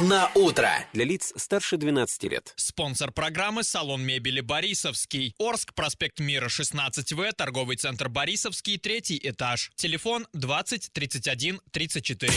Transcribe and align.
на 0.00 0.30
утро. 0.34 0.70
Для 0.92 1.04
лиц 1.04 1.32
старше 1.36 1.76
12 1.76 2.22
лет. 2.24 2.52
Спонсор 2.56 3.10
программы 3.10 3.64
«Салон 3.64 4.02
мебели 4.02 4.40
Борисовский». 4.40 5.34
Орск, 5.38 5.74
проспект 5.74 6.20
Мира, 6.20 6.48
16В, 6.48 7.32
торговый 7.32 7.76
центр 7.76 8.08
Борисовский, 8.08 8.78
третий 8.78 9.20
этаж. 9.22 9.70
Телефон 9.76 10.26
20 10.32 10.92
31 10.92 11.60
34. 11.72 12.32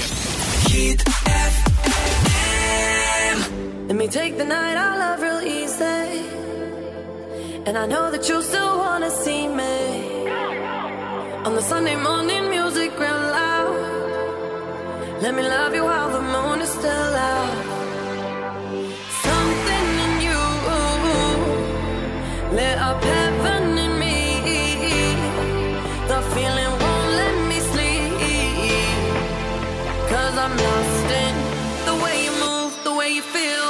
Хит 0.68 1.04
Let 3.88 3.98
me 3.98 4.08
take 4.08 4.38
the 4.38 4.46
night 4.46 4.78
I 4.78 4.98
love 4.98 5.22
real 5.22 5.42
easy. 5.42 6.24
And 7.66 7.78
I 7.78 7.86
know 7.86 8.10
that 8.10 8.28
you 8.30 8.42
still 8.42 8.78
wanna 8.78 9.12
see 9.12 9.48
me. 9.48 10.28
On 11.46 11.56
the 11.56 11.62
Sunday 11.62 11.96
morning, 11.96 12.50
music 12.50 12.98
real 12.98 13.10
loud. 13.10 14.02
Let 15.22 15.36
me 15.36 15.44
love 15.44 15.76
you 15.76 15.86
Cause 30.12 30.38
I'm 30.38 30.58
lost 30.58 31.12
in 31.26 31.36
the 31.86 32.04
way 32.04 32.26
you 32.26 32.32
move, 32.32 32.84
the 32.84 32.94
way 32.94 33.10
you 33.12 33.22
feel. 33.22 33.61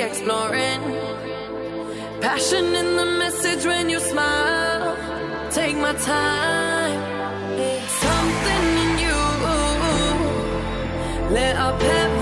Exploring. 0.00 0.80
Passion 2.20 2.66
in 2.74 2.96
the 2.96 3.06
message 3.22 3.64
when 3.64 3.88
you 3.88 4.00
smile. 4.00 4.96
Take 5.50 5.76
my 5.76 5.92
time. 5.92 7.00
Something 8.04 8.64
in 8.84 8.98
you 9.04 9.18
up 11.56 11.80
heaven 11.80 12.17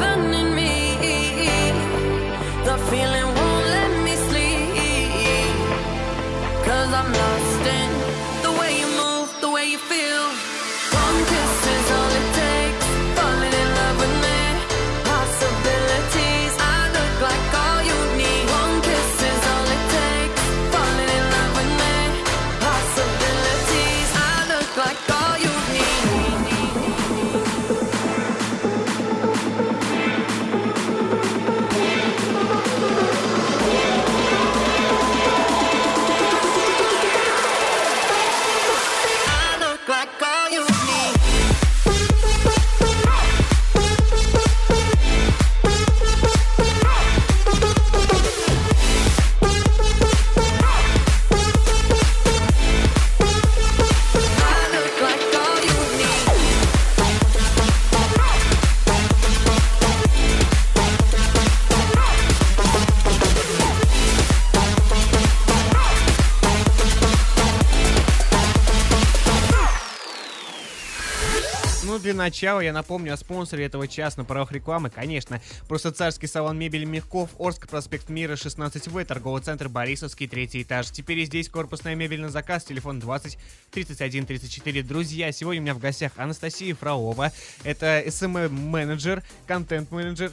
для 72.07 72.15
начала 72.15 72.61
я 72.61 72.73
напомню 72.73 73.13
о 73.13 73.17
спонсоре 73.17 73.65
этого 73.65 73.89
часа 73.89 74.21
на 74.21 74.25
правах 74.25 74.53
рекламы, 74.53 74.91
конечно. 74.91 75.41
Просто 75.67 75.91
царский 75.91 76.29
салон 76.29 76.57
мебели 76.57 76.85
Мягков, 76.85 77.31
Орск, 77.37 77.67
проспект 77.69 78.09
Мира, 78.09 78.35
16В, 78.35 79.05
торговый 79.05 79.43
центр 79.43 79.69
Борисовский, 79.69 80.29
третий 80.29 80.63
этаж. 80.63 80.89
Теперь 80.93 81.19
и 81.19 81.25
здесь 81.25 81.49
корпусная 81.49 81.97
мебель 81.97 82.21
на 82.21 82.29
заказ, 82.29 82.63
телефон 82.63 83.01
20 83.01 83.37
31 83.73 84.25
34. 84.25 84.83
Друзья, 84.85 85.33
сегодня 85.33 85.61
у 85.61 85.65
меня 85.65 85.75
в 85.75 85.81
гостях 85.81 86.13
Анастасия 86.15 86.77
Фролова. 86.77 87.33
Это 87.65 88.01
SMM-менеджер, 88.07 89.25
контент-менеджер, 89.49 90.31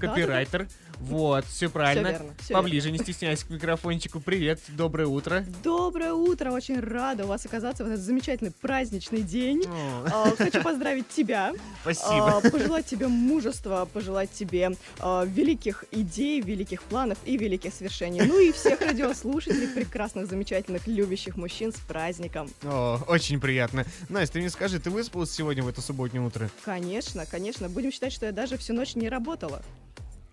копирайтер. 0.00 0.68
Вот, 1.00 1.44
все 1.46 1.68
правильно. 1.68 2.08
верно, 2.08 2.34
всё 2.40 2.54
Поближе, 2.54 2.90
не 2.90 2.98
стесняйся 2.98 3.46
к 3.46 3.50
микрофончику. 3.50 4.20
Привет, 4.20 4.60
доброе 4.68 5.06
утро. 5.06 5.44
Доброе 5.62 6.12
утро, 6.12 6.50
очень 6.52 6.80
рада 6.80 7.24
у 7.24 7.26
вас 7.28 7.44
оказаться 7.44 7.84
в 7.84 7.88
этот 7.88 8.00
замечательный 8.00 8.52
праздничный 8.52 9.22
день. 9.22 9.64
О, 9.66 10.06
А, 10.12 10.30
Хочу 10.36 10.62
поздравить 10.62 11.08
тебя, 11.08 11.52
Спасибо. 11.82 12.38
а, 12.38 12.40
пожелать 12.40 12.86
тебе 12.86 13.08
мужества, 13.08 13.88
пожелать 13.92 14.30
тебе 14.32 14.72
а, 15.00 15.24
великих 15.24 15.84
идей, 15.90 16.40
великих 16.40 16.82
планов 16.84 17.18
и 17.24 17.36
великих 17.36 17.74
свершений. 17.74 18.22
Ну 18.22 18.38
и 18.40 18.52
всех 18.52 18.80
радиослушателей, 18.80 19.68
прекрасных, 19.68 20.28
замечательных, 20.28 20.86
любящих 20.86 21.36
мужчин 21.36 21.72
с 21.72 21.76
праздником. 21.76 22.48
О, 22.62 23.00
очень 23.08 23.40
приятно. 23.40 23.84
Настя, 24.08 24.34
ты 24.34 24.38
мне 24.40 24.50
скажи, 24.50 24.78
ты 24.78 24.90
выспалась 24.90 25.30
сегодня 25.30 25.62
в 25.62 25.68
это 25.68 25.80
субботнее 25.80 26.22
утро? 26.24 26.48
Конечно, 26.64 27.26
конечно, 27.26 27.68
будем 27.68 27.92
считать, 27.92 28.12
что 28.12 28.26
я 28.26 28.32
даже 28.32 28.56
всю 28.58 28.72
ночь 28.74 28.94
не 28.94 29.08
работала. 29.08 29.62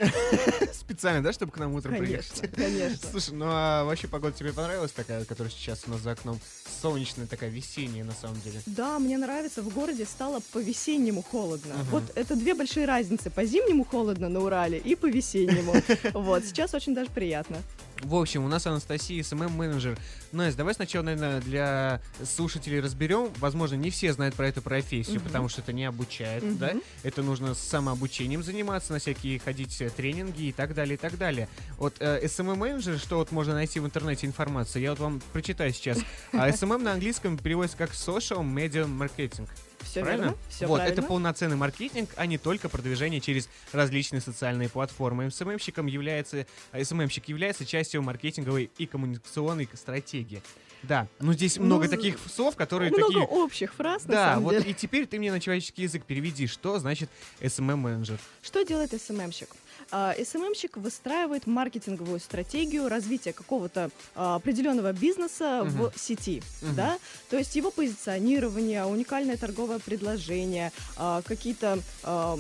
Специально, 0.73 1.23
да, 1.23 1.33
чтобы 1.33 1.51
к 1.51 1.57
нам 1.57 1.73
утром 1.73 1.93
Конечно, 1.95 2.41
приехать? 2.41 2.55
конечно. 2.55 3.09
Слушай, 3.11 3.33
ну 3.33 3.45
а 3.47 3.83
вообще 3.83 4.07
погода 4.07 4.37
тебе 4.37 4.53
понравилась 4.53 4.91
такая, 4.91 5.25
которая 5.25 5.51
сейчас 5.51 5.83
у 5.87 5.91
нас 5.91 6.01
за 6.01 6.11
окном? 6.11 6.39
Солнечная 6.81 7.27
такая, 7.27 7.49
весенняя 7.49 8.03
на 8.03 8.13
самом 8.13 8.39
деле. 8.41 8.61
Да, 8.65 8.99
мне 8.99 9.17
нравится, 9.17 9.61
в 9.61 9.69
городе 9.73 10.05
стало 10.05 10.41
по-весеннему 10.51 11.21
холодно. 11.21 11.75
Мгм. 11.75 11.85
Вот 11.91 12.03
это 12.15 12.35
две 12.35 12.53
большие 12.53 12.85
разницы. 12.85 13.29
По-зимнему 13.29 13.83
холодно 13.83 14.29
на 14.29 14.39
Урале 14.39 14.77
и 14.77 14.95
по-весеннему. 14.95 15.73
Вот, 16.13 16.45
сейчас 16.45 16.73
очень 16.73 16.93
даже 16.93 17.09
приятно. 17.09 17.57
В 18.03 18.15
общем, 18.15 18.43
у 18.43 18.47
нас 18.47 18.65
Анастасия, 18.65 19.21
СММ-менеджер. 19.23 19.97
Настя, 20.31 20.57
давай 20.57 20.73
сначала, 20.73 21.03
наверное, 21.03 21.39
для 21.41 22.01
слушателей 22.25 22.79
разберем. 22.79 23.29
Возможно, 23.39 23.75
не 23.75 23.89
все 23.91 24.11
знают 24.13 24.33
про 24.35 24.47
эту 24.47 24.61
профессию, 24.61 25.17
Мгм. 25.17 25.25
потому 25.25 25.49
что 25.49 25.61
это 25.61 25.71
не 25.71 25.85
обучает, 25.85 26.41
Мгм. 26.43 26.57
да? 26.57 26.73
Это 27.03 27.21
нужно 27.21 27.53
с 27.53 27.59
самообучением 27.59 28.43
заниматься, 28.43 28.93
на 28.93 28.99
всякие 28.99 29.39
ходить 29.39 29.81
тренинги 29.95 30.43
и 30.43 30.51
так 30.51 30.73
далее, 30.73 30.95
и 30.95 30.97
так 30.97 31.17
далее. 31.17 31.47
Вот 31.77 31.95
э, 31.99 32.21
SMM-менеджер, 32.25 32.97
что 32.97 33.17
вот 33.17 33.31
можно 33.31 33.53
найти 33.53 33.79
в 33.79 33.85
интернете 33.85 34.25
информацию, 34.25 34.81
я 34.81 34.89
вот 34.91 34.99
вам 34.99 35.21
прочитаю 35.31 35.71
сейчас. 35.73 35.99
А 36.33 36.49
SMM 36.49 36.79
на 36.79 36.93
английском 36.93 37.37
переводится 37.37 37.77
как 37.77 37.91
Social 37.91 38.41
Media 38.43 38.85
Marketing. 38.87 39.47
Все 39.83 40.01
Правильно? 40.01 40.23
верно, 40.25 40.37
все 40.49 40.67
вот, 40.67 40.77
правильно. 40.77 40.99
это 40.99 41.07
полноценный 41.07 41.55
маркетинг, 41.57 42.09
а 42.15 42.25
не 42.25 42.37
только 42.37 42.69
продвижение 42.69 43.19
через 43.19 43.49
различные 43.71 44.21
социальные 44.21 44.69
платформы. 44.69 45.29
СММщиком 45.31 45.85
является, 45.87 46.45
а, 46.71 46.83
СММщик 46.83 47.27
является 47.27 47.65
частью 47.65 48.01
маркетинговой 48.01 48.69
и 48.77 48.85
коммуникационной 48.85 49.67
стратегии. 49.73 50.41
Да, 50.83 51.07
ну 51.19 51.31
здесь 51.33 51.57
Ну, 51.57 51.65
много 51.65 51.87
таких 51.87 52.17
слов, 52.33 52.55
которые 52.55 52.89
Много 52.91 53.05
такие... 53.13 53.23
общих 53.27 53.71
фраз, 53.73 54.05
на 54.05 54.13
Да, 54.13 54.29
самом 54.33 54.43
вот 54.45 54.51
деле. 54.57 54.71
и 54.71 54.73
теперь 54.73 55.05
ты 55.05 55.19
мне 55.19 55.31
на 55.31 55.39
человеческий 55.39 55.83
язык 55.83 56.03
переведи, 56.05 56.47
что 56.47 56.79
значит 56.79 57.07
SMM-менеджер. 57.39 58.17
Что 58.41 58.63
делает 58.63 58.99
СММщик? 58.99 59.49
А, 59.91 60.15
СММщик 60.15 60.77
выстраивает 60.77 61.47
маркетинговую 61.47 62.19
стратегию 62.19 62.87
развития 62.87 63.33
какого-то 63.33 63.89
а, 64.15 64.35
определенного 64.35 64.93
бизнеса 64.93 65.63
Мгм. 65.65 65.91
в 65.91 65.93
сети, 65.97 66.41
Мгм. 66.61 66.75
да, 66.75 66.97
то 67.29 67.37
есть 67.37 67.55
его 67.55 67.71
позиционирование, 67.71 68.85
уникальное 68.85 69.37
торговое 69.37 69.79
предложение, 69.79 70.71
а, 70.95 71.21
какие-то, 71.23 71.79
я 72.03 72.37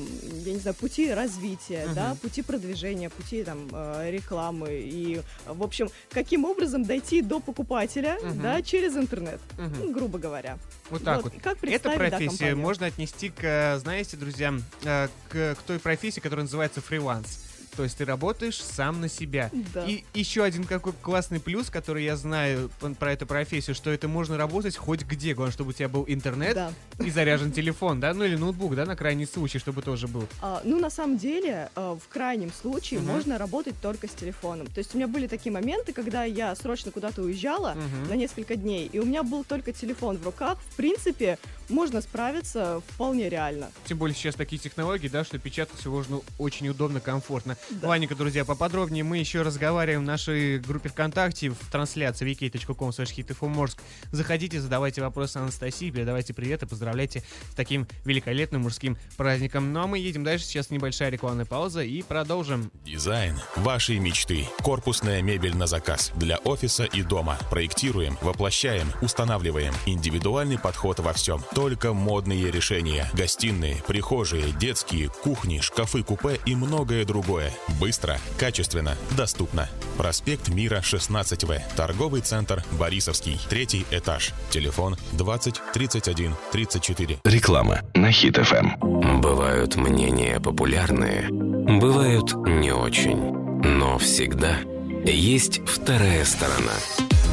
не 0.53 0.59
знаю, 0.59 0.75
пути 0.75 1.11
развития, 1.13 1.85
Мгм. 1.87 1.95
да, 1.95 2.15
пути 2.21 2.41
продвижения, 2.41 3.09
пути 3.09 3.43
там 3.43 3.67
рекламы 4.09 4.79
и, 4.83 5.21
в 5.45 5.63
общем, 5.63 5.89
каким 6.09 6.45
образом 6.45 6.83
дойти 6.83 7.21
до 7.21 7.39
покупателя, 7.39 8.17
Мгм. 8.21 8.41
да, 8.41 8.61
через 8.61 8.95
интернет, 8.95 9.39
ну, 9.57 9.91
грубо 9.91 10.19
говоря. 10.19 10.57
Вот 10.89 11.03
так 11.03 11.23
вот. 11.23 11.33
Как 11.41 11.53
Эту 11.63 11.89
представить, 11.89 12.39
да, 12.39 12.55
можно 12.55 12.85
отнести 12.85 13.29
к, 13.29 13.43
э, 13.43 13.79
знаете, 13.79 14.17
друзья, 14.17 14.53
э, 14.83 15.07
к, 15.29 15.55
к 15.55 15.57
той 15.65 15.79
профессии, 15.79 16.19
которая 16.19 16.43
называется 16.43 16.81
фриланс. 16.81 17.40
То 17.75 17.83
есть 17.83 17.97
ты 17.97 18.05
работаешь 18.05 18.61
сам 18.61 19.01
на 19.01 19.07
себя. 19.09 19.49
Да. 19.73 19.85
И 19.85 20.03
еще 20.13 20.43
один 20.43 20.65
какой 20.65 20.93
классный 21.01 21.39
плюс, 21.39 21.69
который 21.69 22.03
я 22.03 22.15
знаю 22.17 22.69
про 22.99 23.13
эту 23.13 23.25
профессию, 23.25 23.75
что 23.75 23.89
это 23.91 24.07
можно 24.07 24.37
работать 24.37 24.75
хоть 24.75 25.03
где. 25.03 25.33
Главное, 25.33 25.53
чтобы 25.53 25.69
у 25.69 25.73
тебя 25.73 25.87
был 25.89 26.03
интернет 26.07 26.53
Да. 26.55 26.73
и 27.03 27.09
заряжен 27.09 27.51
телефон, 27.51 27.99
да, 27.99 28.13
ну 28.13 28.23
или 28.25 28.35
ноутбук, 28.35 28.75
да, 28.75 28.85
на 28.85 28.95
крайний 28.95 29.25
случай, 29.25 29.57
чтобы 29.59 29.81
тоже 29.81 30.07
был. 30.07 30.27
А, 30.41 30.61
ну, 30.65 30.79
на 30.79 30.89
самом 30.89 31.17
деле, 31.17 31.69
а, 31.75 31.95
в 31.95 32.07
крайнем 32.09 32.51
случае 32.51 32.99
Мгм. 32.99 33.09
можно 33.11 33.37
работать 33.37 33.75
только 33.81 34.07
с 34.07 34.11
телефоном. 34.11 34.67
То 34.67 34.79
есть 34.79 34.93
у 34.93 34.97
меня 34.97 35.07
были 35.07 35.27
такие 35.27 35.51
моменты, 35.51 35.93
когда 35.93 36.23
я 36.25 36.53
срочно 36.55 36.91
куда-то 36.91 37.21
уезжала 37.21 37.73
Мгм. 37.75 38.09
на 38.09 38.13
несколько 38.15 38.55
дней, 38.55 38.89
и 38.91 38.99
у 38.99 39.05
меня 39.05 39.23
был 39.23 39.43
только 39.43 39.71
телефон 39.71 40.17
в 40.17 40.25
руках. 40.25 40.59
В 40.71 40.75
принципе, 40.75 41.37
можно 41.69 42.01
справиться 42.01 42.81
вполне 42.89 43.29
реально. 43.29 43.71
Тем 43.85 43.97
более 43.97 44.15
сейчас 44.15 44.35
такие 44.35 44.59
технологии, 44.59 45.07
да, 45.07 45.23
что 45.23 45.39
печатать 45.39 45.79
все 45.79 45.89
можно 45.89 46.19
очень 46.37 46.67
удобно, 46.67 46.99
комфортно. 46.99 47.55
Да. 47.69 47.89
Ладненько, 47.89 48.15
друзья, 48.15 48.45
поподробнее 48.45 49.03
мы 49.03 49.17
еще 49.17 49.41
разговариваем 49.41 50.01
в 50.01 50.05
нашей 50.05 50.59
группе 50.59 50.89
ВКонтакте 50.89 51.49
в 51.49 51.57
трансляции 51.71 52.29
vk.com 52.29 52.89
slash 52.89 53.77
Заходите, 54.11 54.59
задавайте 54.59 55.01
вопросы 55.01 55.37
Анастасии, 55.37 55.89
передавайте 55.89 56.33
привет 56.33 56.63
и 56.63 56.65
поздравляйте 56.65 57.23
с 57.51 57.55
таким 57.55 57.87
великолепным 58.05 58.63
мужским 58.63 58.97
праздником. 59.17 59.73
Ну 59.73 59.81
а 59.81 59.87
мы 59.87 59.99
едем 59.99 60.23
дальше, 60.23 60.45
сейчас 60.45 60.69
небольшая 60.69 61.09
рекламная 61.09 61.45
пауза 61.45 61.81
и 61.83 62.01
продолжим. 62.01 62.71
Дизайн 62.85 63.39
вашей 63.55 63.99
мечты. 63.99 64.47
Корпусная 64.59 65.21
мебель 65.21 65.55
на 65.55 65.67
заказ 65.67 66.11
для 66.15 66.37
офиса 66.39 66.83
и 66.85 67.03
дома. 67.03 67.37
Проектируем, 67.49 68.17
воплощаем, 68.21 68.91
устанавливаем. 69.01 69.73
Индивидуальный 69.85 70.59
подход 70.59 70.99
во 70.99 71.13
всем. 71.13 71.43
Только 71.53 71.93
модные 71.93 72.51
решения. 72.51 73.09
Гостиные, 73.13 73.77
прихожие, 73.87 74.51
детские, 74.53 75.09
кухни, 75.09 75.59
шкафы-купе 75.59 76.39
и 76.45 76.55
многое 76.55 77.05
другое. 77.05 77.50
Быстро, 77.79 78.19
качественно, 78.37 78.95
доступно. 79.17 79.69
Проспект 79.97 80.49
Мира, 80.49 80.81
16В. 80.83 81.61
Торговый 81.75 82.21
центр 82.21 82.63
Борисовский. 82.71 83.39
Третий 83.49 83.85
этаж. 83.91 84.31
Телефон 84.49 84.97
20 85.13 85.61
31 85.73 86.35
34. 86.51 87.19
Реклама 87.23 87.81
на 87.93 88.11
Хит 88.11 88.37
ФМ. 88.37 89.21
Бывают 89.21 89.75
мнения 89.75 90.39
популярные, 90.39 91.27
бывают 91.29 92.33
не 92.47 92.71
очень. 92.71 93.31
Но 93.63 93.99
всегда 93.99 94.57
есть 95.05 95.61
вторая 95.67 96.25
сторона. 96.25 96.73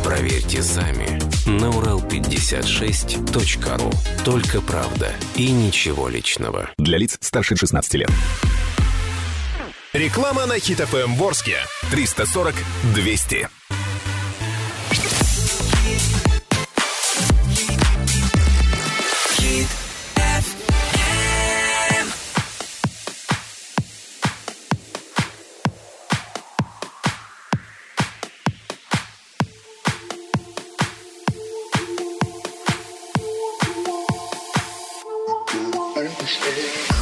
Проверьте 0.05 0.63
сами 0.63 1.19
на 1.47 1.67
урал56.ру. 1.67 3.91
Только 4.25 4.61
правда 4.61 5.13
и 5.35 5.51
ничего 5.51 6.09
личного. 6.09 6.71
Для 6.79 6.99
лиц 6.99 7.19
старше 7.21 7.57
16 7.57 7.95
лет. 7.95 8.11
Реклама 9.95 10.45
на 10.45 10.59
Хит 10.59 10.81
ФМ 10.81 11.15
Ворске. 11.15 11.57
340 11.91 12.55
200. 12.95 13.49
You're 36.41 36.98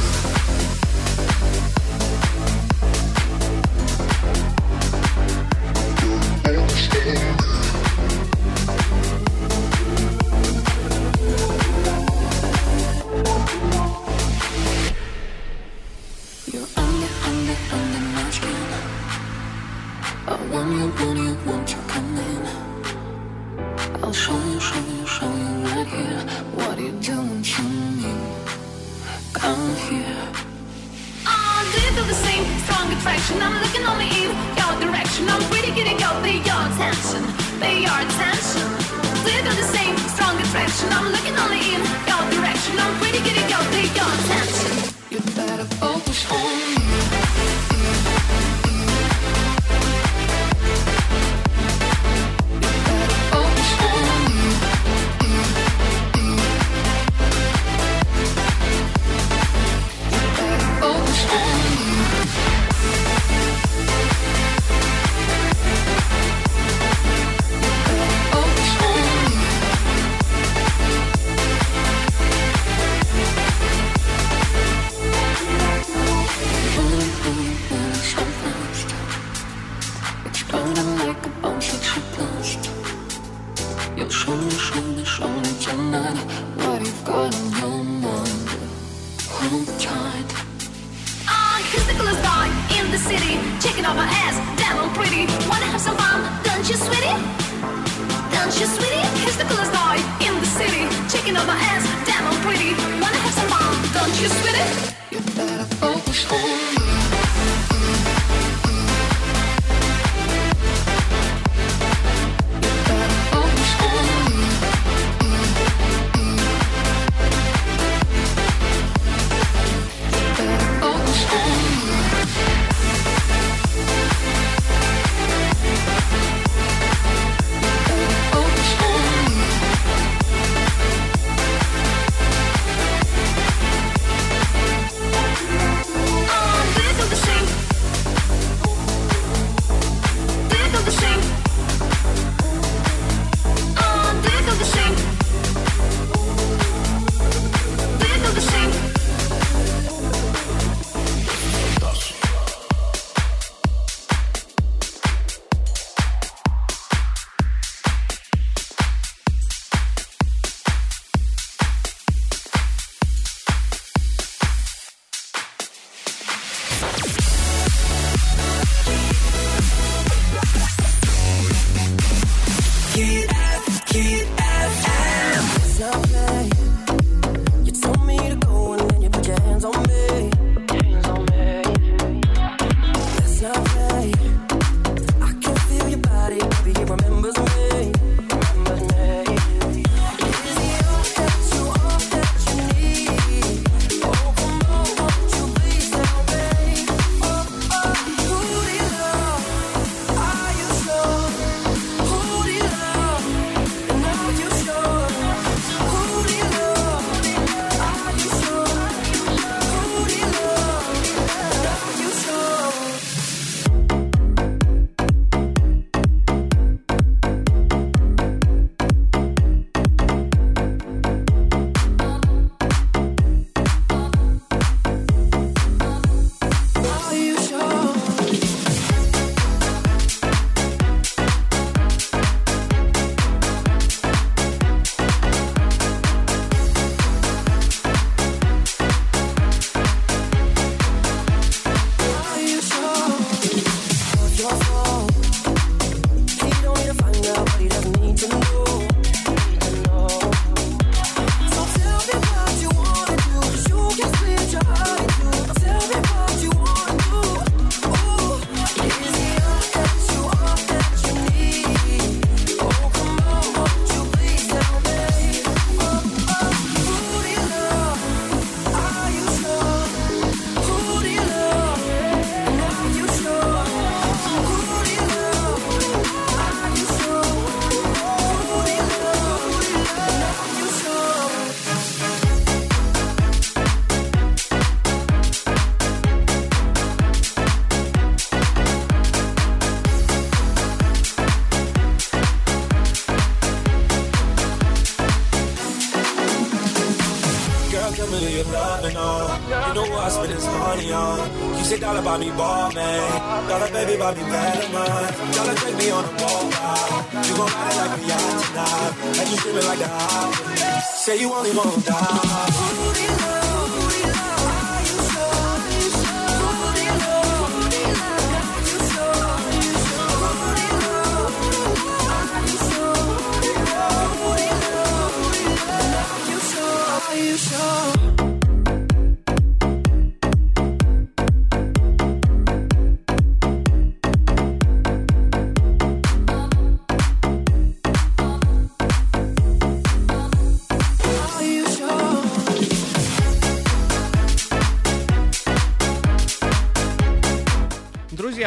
I'll 304.07 304.15
be 304.15 304.21
back. 304.21 304.46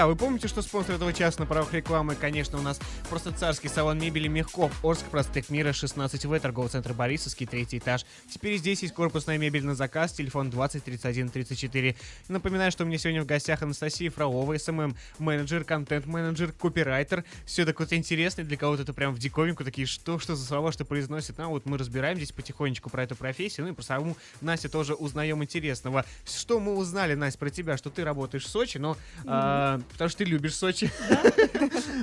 Друзья, 0.01 0.15
вы 0.15 0.17
помните, 0.17 0.49
что 0.49 0.63
спонсор 0.63 0.95
этого 0.95 1.13
часа 1.13 1.41
на 1.41 1.47
правах 1.47 1.75
рекламы, 1.75 2.15
конечно, 2.15 2.59
у 2.59 2.63
нас 2.63 2.81
просто 3.11 3.33
царский 3.33 3.69
салон 3.69 3.99
мебели 3.99 4.29
Мягков, 4.29 4.83
Орск, 4.83 5.05
проспект 5.05 5.51
Мира, 5.51 5.73
16В, 5.73 6.41
торговый 6.41 6.71
центр 6.71 6.95
Борисовский, 6.95 7.45
третий 7.45 7.77
этаж. 7.77 8.07
Теперь 8.33 8.57
здесь 8.57 8.81
есть 8.81 8.95
корпусная 8.95 9.37
мебель 9.37 9.63
на 9.63 9.75
заказ, 9.75 10.15
телефон 10.15 10.49
20 10.49 10.85
31 10.85 11.29
34. 11.29 11.97
Напоминаю, 12.29 12.73
что 12.73 12.85
у 12.85 12.87
меня 12.87 12.97
сегодня 12.97 13.23
в 13.23 13.27
гостях 13.27 13.61
Анастасия 13.61 14.11
Фролова, 14.11 14.57
SMM 14.57 14.97
менеджер, 15.19 15.65
контент-менеджер, 15.65 16.53
копирайтер. 16.53 17.23
Все 17.45 17.67
такое 17.67 17.87
вот 17.87 17.93
интересное, 17.93 18.47
для 18.47 18.57
кого-то 18.57 18.85
это 18.85 18.95
прям 18.95 19.15
в 19.15 19.19
диковинку, 19.19 19.65
такие, 19.65 19.87
что, 19.87 20.19
что 20.19 20.35
за 20.35 20.47
слова, 20.47 20.73
что 20.73 20.87
произносит. 20.87 21.37
Ну, 21.37 21.51
вот 21.51 21.67
мы 21.67 21.77
разбираем 21.77 22.17
здесь 22.17 22.33
потихонечку 22.33 22.89
про 22.89 23.03
эту 23.03 23.17
профессию, 23.17 23.67
ну 23.67 23.73
и 23.73 23.75
про 23.75 23.83
саму 23.83 24.17
Настю 24.41 24.71
тоже 24.71 24.95
узнаем 24.95 25.45
интересного. 25.45 26.07
Что 26.25 26.59
мы 26.59 26.75
узнали, 26.75 27.13
Настя, 27.13 27.39
про 27.39 27.51
тебя, 27.51 27.77
что 27.77 27.91
ты 27.91 28.03
работаешь 28.03 28.47
в 28.47 28.49
Сочи, 28.49 28.79
но 28.79 28.97
а, 29.27 29.79
потому 29.93 30.09
что 30.09 30.19
ты 30.19 30.25
любишь 30.25 30.55
Сочи. 30.55 30.91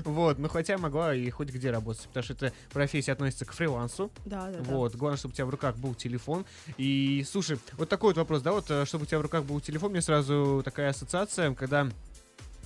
Вот, 0.04 0.38
ну 0.38 0.48
хотя 0.48 0.78
могла 0.78 1.16
и 1.16 1.30
хоть 1.30 1.50
где 1.50 1.72
работать, 1.72 2.04
потому 2.08 2.24
что 2.24 2.34
эта 2.34 2.54
профессия 2.72 3.12
относится 3.14 3.46
к 3.46 3.52
фрилансу. 3.52 4.12
Да, 4.26 4.48
да. 4.48 4.60
Вот, 4.64 4.96
главное, 4.96 5.18
чтобы 5.18 5.34
у 5.34 5.36
тебя 5.36 5.46
в 5.46 5.50
руках 5.50 5.76
был 5.78 5.96
телефон. 5.96 6.46
И, 6.78 7.26
слушай, 7.30 7.60
вот 7.74 7.90
такой 7.90 8.12
вот 8.12 8.18
вопрос, 8.18 8.42
да, 8.42 8.52
вот, 8.52 8.70
э, 8.70 8.86
чтобы 8.86 9.04
у 9.04 9.06
тебя 9.06 9.20
в 9.20 9.22
руках 9.22 9.44
был 9.44 9.60
телефон, 9.60 9.92
мне 9.92 10.02
сразу 10.02 10.62
такая 10.64 10.92
ассоциация, 10.92 11.54
когда 11.54 11.90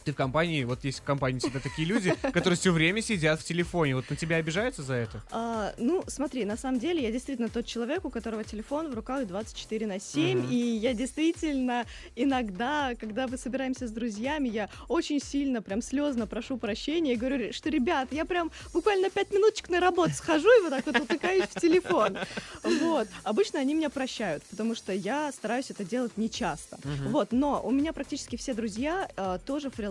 ты 0.03 0.11
в 0.13 0.15
компании, 0.15 0.63
вот 0.63 0.83
есть 0.83 0.99
в 0.99 1.03
компании 1.03 1.39
всегда 1.39 1.59
такие 1.59 1.87
люди, 1.87 2.13
которые 2.33 2.57
все 2.57 2.71
время 2.71 3.01
сидят 3.01 3.39
в 3.39 3.43
телефоне. 3.43 3.95
Вот 3.95 4.09
на 4.09 4.15
тебя 4.15 4.37
обижаются 4.37 4.83
за 4.83 4.95
это? 4.95 5.21
А, 5.31 5.73
ну, 5.77 6.03
смотри, 6.07 6.45
на 6.45 6.57
самом 6.57 6.79
деле 6.79 7.03
я 7.03 7.11
действительно 7.11 7.49
тот 7.49 7.65
человек, 7.65 8.05
у 8.05 8.09
которого 8.09 8.43
телефон 8.43 8.89
в 8.91 8.93
руках 8.95 9.27
24 9.27 9.87
на 9.87 9.99
7, 9.99 10.39
Мгм. 10.39 10.49
и 10.49 10.55
я 10.55 10.93
действительно 10.93 11.85
иногда, 12.15 12.93
когда 12.99 13.27
мы 13.27 13.37
собираемся 13.37 13.87
с 13.87 13.91
друзьями, 13.91 14.49
я 14.49 14.69
очень 14.87 15.19
сильно, 15.19 15.61
прям 15.61 15.81
слезно 15.81 16.27
прошу 16.27 16.57
прощения 16.57 17.13
и 17.13 17.15
говорю, 17.15 17.53
что, 17.53 17.69
ребят, 17.69 18.09
я 18.11 18.25
прям 18.25 18.51
буквально 18.73 19.09
5 19.09 19.31
минуточек 19.31 19.69
на 19.69 19.79
работу 19.79 20.13
схожу 20.13 20.47
и 20.59 20.61
вот 20.61 20.69
так 20.69 20.85
вот 20.85 20.99
утыкаюсь 20.99 21.45
в 21.45 21.59
телефон. 21.59 22.17
Вот. 22.63 23.07
Обычно 23.23 23.59
они 23.59 23.73
меня 23.73 23.89
прощают, 23.89 24.43
потому 24.43 24.75
что 24.75 24.93
я 24.93 25.31
стараюсь 25.31 25.69
это 25.71 25.83
делать 25.83 26.17
нечасто. 26.17 26.77
Мгм. 26.83 27.09
Вот, 27.09 27.31
но 27.31 27.61
у 27.63 27.71
меня 27.71 27.93
практически 27.93 28.35
все 28.35 28.53
друзья 28.53 29.09
а, 29.15 29.37
тоже 29.39 29.69
фрилансеры, 29.69 29.90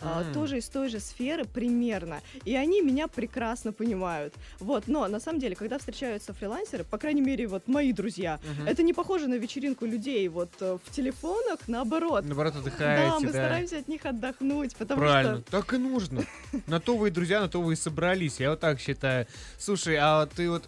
а, 0.00 0.22
М. 0.22 0.32
тоже 0.32 0.58
из 0.58 0.68
той 0.68 0.88
же 0.88 1.00
сферы 1.00 1.44
примерно, 1.44 2.20
и 2.44 2.54
они 2.56 2.80
меня 2.82 3.06
прекрасно 3.08 3.72
понимают. 3.72 4.34
Вот, 4.58 4.88
но 4.88 5.06
на 5.08 5.20
самом 5.20 5.40
деле, 5.40 5.54
когда 5.56 5.78
встречаются 5.78 6.32
фрилансеры, 6.32 6.84
по 6.84 6.98
крайней 6.98 7.22
мере, 7.22 7.46
вот 7.46 7.68
мои 7.68 7.92
друзья, 7.92 8.38
Мгм. 8.44 8.66
это 8.68 8.82
не 8.82 8.92
похоже 8.92 9.28
на 9.28 9.34
вечеринку 9.34 9.86
людей 9.86 10.26
вот 10.28 10.50
э, 10.60 10.78
в 10.84 10.90
телефонах, 10.94 11.58
наоборот. 11.66 12.24
Наоборот, 12.24 12.54
Да, 12.54 12.60
отдыхаете, 12.60 13.14
мы 13.26 13.26
да. 13.26 13.28
стараемся 13.32 13.78
от 13.78 13.88
них 13.88 14.04
отдохнуть, 14.06 14.76
потому 14.76 15.00
Правильно, 15.00 15.40
что... 15.40 15.50
так 15.50 15.72
и 15.74 15.78
нужно. 15.78 16.24
На 16.66 16.80
то 16.80 16.96
вы 16.96 17.08
и 17.08 17.10
друзья, 17.10 17.40
на 17.40 17.48
то 17.48 17.60
вы 17.60 17.72
и 17.74 17.76
собрались. 17.76 18.40
Я 18.40 18.50
вот 18.50 18.60
так 18.60 18.80
считаю. 18.80 19.26
Слушай, 19.58 19.96
а 20.00 20.26
ты 20.26 20.50
вот 20.50 20.64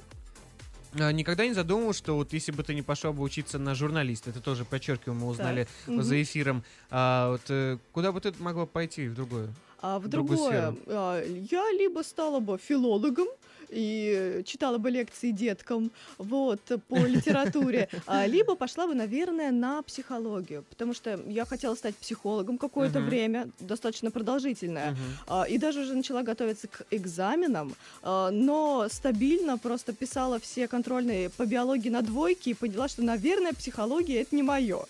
никогда 0.94 1.46
не 1.46 1.54
задумывал, 1.54 1.92
что 1.92 2.16
вот 2.16 2.32
если 2.32 2.52
бы 2.52 2.62
ты 2.62 2.74
не 2.74 2.82
пошел 2.82 3.12
бы 3.12 3.22
учиться 3.22 3.58
на 3.58 3.74
журналиста, 3.74 4.30
это 4.30 4.40
тоже 4.40 4.64
подчеркиваем, 4.64 5.20
мы 5.20 5.26
узнали 5.28 5.66
Так, 5.86 6.02
за 6.02 6.22
эфиром, 6.22 6.64
а, 6.90 7.30
вот, 7.32 7.42
э, 7.48 7.78
куда 7.92 8.12
бы 8.12 8.20
ты 8.20 8.32
могла 8.38 8.66
пойти 8.66 9.08
в 9.08 9.14
другое? 9.14 9.48
А 9.82 9.98
в 9.98 10.08
другое. 10.08 10.74
а, 10.86 11.22
Я 11.24 11.70
либо 11.72 12.02
стала 12.02 12.40
бы 12.40 12.56
филологом, 12.58 13.28
и 13.68 14.42
читала 14.44 14.76
бы 14.76 14.90
лекции 14.90 15.30
деткам 15.30 15.90
вот, 16.18 16.60
по 16.88 17.06
литературе, 17.06 17.88
а, 18.06 18.26
либо 18.26 18.54
пошла 18.54 18.86
бы, 18.86 18.94
наверное, 18.94 19.50
на 19.50 19.82
психологию, 19.82 20.62
потому 20.68 20.92
что 20.94 21.18
я 21.26 21.46
хотела 21.46 21.74
стать 21.74 21.96
психологом 21.96 22.58
какое-то 22.58 23.00
Мгм. 23.00 23.08
время, 23.08 23.48
достаточно 23.60 24.10
продолжительное, 24.10 24.94
а, 25.26 25.44
и 25.44 25.56
даже 25.58 25.80
уже 25.80 25.94
начала 25.94 26.22
готовиться 26.22 26.68
к 26.68 26.82
экзаменам, 26.90 27.74
но 28.02 28.86
стабильно 28.90 29.56
просто 29.58 29.92
писала 29.94 30.38
все 30.38 30.68
контрольные 30.68 31.30
по 31.30 31.46
биологии 31.46 31.88
на 31.90 32.02
двойки 32.02 32.50
и 32.50 32.54
поняла, 32.54 32.88
что, 32.88 33.02
наверное, 33.02 33.52
психология 33.54 34.20
это 34.20 34.36
не 34.36 34.42
мое. 34.42 34.84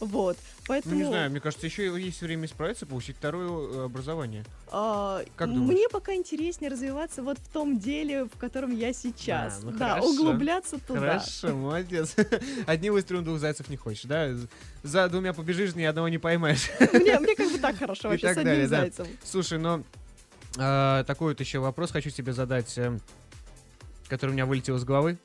Вот, 0.00 0.36
поэтому... 0.66 0.94
Ну, 0.94 1.00
не 1.00 1.06
знаю, 1.06 1.30
мне 1.30 1.40
кажется, 1.40 1.66
еще 1.66 2.00
есть 2.00 2.20
время 2.20 2.46
исправиться, 2.46 2.86
получить 2.86 3.16
второе 3.16 3.48
э, 3.48 3.84
образование. 3.86 4.44
А, 4.70 5.22
Как 5.34 5.48
думаешь? 5.48 5.72
Мне 5.72 5.88
пока 5.88 6.14
интереснее 6.14 6.70
развиваться 6.70 7.22
вот 7.22 7.38
в 7.38 7.48
том 7.48 7.78
деле, 7.78 8.24
в 8.24 8.38
котором 8.38 8.76
я 8.76 8.92
сейчас. 8.92 9.60
А, 9.62 9.66
ну 9.66 9.70
да, 9.72 9.88
хорошо. 9.94 10.08
углубляться 10.10 10.78
туда. 10.78 11.00
Хорошо, 11.00 11.56
молодец. 11.56 12.14
Одним 12.66 12.92
выстрелом 12.92 13.24
двух 13.24 13.38
зайцев 13.38 13.68
не 13.68 13.76
хочешь, 13.76 14.04
да? 14.04 14.30
За 14.84 15.08
двумя 15.08 15.32
побежишь, 15.32 15.74
ни 15.74 15.82
одного 15.82 16.08
не 16.08 16.18
поймаешь. 16.18 16.70
Мне, 16.92 17.18
мне 17.18 17.34
как 17.34 17.50
бы 17.50 17.58
так 17.58 17.76
хорошо 17.76 18.08
вообще 18.08 18.28
с 18.28 18.30
одним 18.30 18.44
далее, 18.44 18.68
да. 18.68 18.80
зайцем. 18.80 19.06
Слушай, 19.24 19.58
ну, 19.58 19.84
а, 20.56 21.04
такой 21.04 21.32
вот 21.32 21.40
еще 21.40 21.58
вопрос 21.58 21.90
хочу 21.90 22.10
тебе 22.10 22.32
задать, 22.32 22.76
э, 22.78 22.98
который 24.08 24.30
у 24.30 24.34
меня 24.34 24.46
вылетел 24.46 24.76
из 24.76 24.84
головы. 24.84 25.18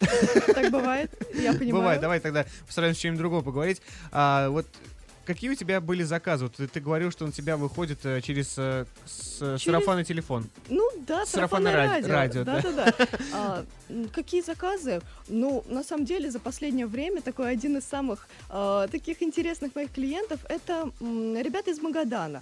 Так 0.53 0.71
бывает, 0.71 1.11
я 1.33 1.53
понимаю. 1.53 1.73
Бывает, 1.73 2.01
давай 2.01 2.19
тогда 2.19 2.45
постараемся 2.65 3.01
чем-нибудь 3.01 3.19
другого 3.19 3.41
поговорить. 3.41 3.81
А, 4.11 4.49
вот 4.49 4.65
какие 5.25 5.49
у 5.49 5.55
тебя 5.55 5.79
были 5.81 6.03
заказы? 6.03 6.45
Вот 6.45 6.55
ты, 6.55 6.67
ты 6.67 6.79
говорил, 6.81 7.09
что 7.11 7.25
на 7.25 7.31
тебя 7.31 7.55
выходит 7.57 7.99
э, 8.05 8.19
через, 8.21 8.55
э, 8.57 8.85
с- 9.05 9.37
Через- 9.39 9.63
сарафанный 9.63 10.03
телефон. 10.03 10.45
Ну 10.69 10.89
да, 11.07 11.25
Сарафанное 11.25 11.71
сарафанное 11.71 12.01
ради- 12.01 12.11
радио. 12.11 12.43
радио, 12.43 12.43
да. 12.43 12.61
Да-да-да. 12.61 13.07
А, 13.33 13.65
м, 13.89 14.09
Какие 14.09 14.41
заказы? 14.41 15.01
Ну, 15.29 15.63
на 15.69 15.83
самом 15.83 16.05
деле, 16.05 16.29
за 16.29 16.39
последнее 16.39 16.85
время 16.87 17.21
такой 17.21 17.51
один 17.51 17.77
из 17.77 17.85
самых 17.85 18.27
а, 18.49 18.87
таких 18.89 19.21
интересных 19.23 19.75
моих 19.75 19.91
клиентов 19.91 20.39
это 20.49 20.89
м, 20.99 21.37
ребята 21.37 21.71
из 21.71 21.79
Магадана. 21.81 22.41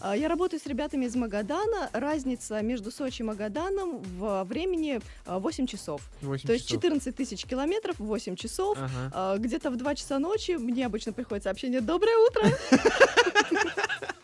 А, 0.00 0.16
Я 0.16 0.28
работаю 0.28 0.60
с 0.60 0.66
ребятами 0.66 1.06
из 1.06 1.14
Магадана. 1.16 1.90
Разница 1.92 2.60
между 2.62 2.90
Сочи 2.90 3.22
и 3.22 3.24
Магаданом 3.24 3.98
в 4.02 4.44
времени 4.44 5.00
а, 5.24 5.38
8 5.38 5.66
часов. 5.66 6.00
Восемь 6.22 6.46
То 6.46 6.52
есть 6.52 6.66
часов. 6.66 6.82
14 6.82 7.14
тысяч 7.16 7.44
километров, 7.44 7.96
8 7.98 8.36
часов. 8.36 8.78
Ага. 8.78 9.10
А, 9.14 9.36
Где-то 9.38 9.70
в 9.70 9.76
2 9.76 9.94
часа 9.94 10.18
ночи 10.18 10.52
мне 10.52 10.86
обычно 10.86 11.12
приходит 11.12 11.44
сообщение 11.44 11.80
«Доброе 11.80 12.16
утро!» 12.28 12.50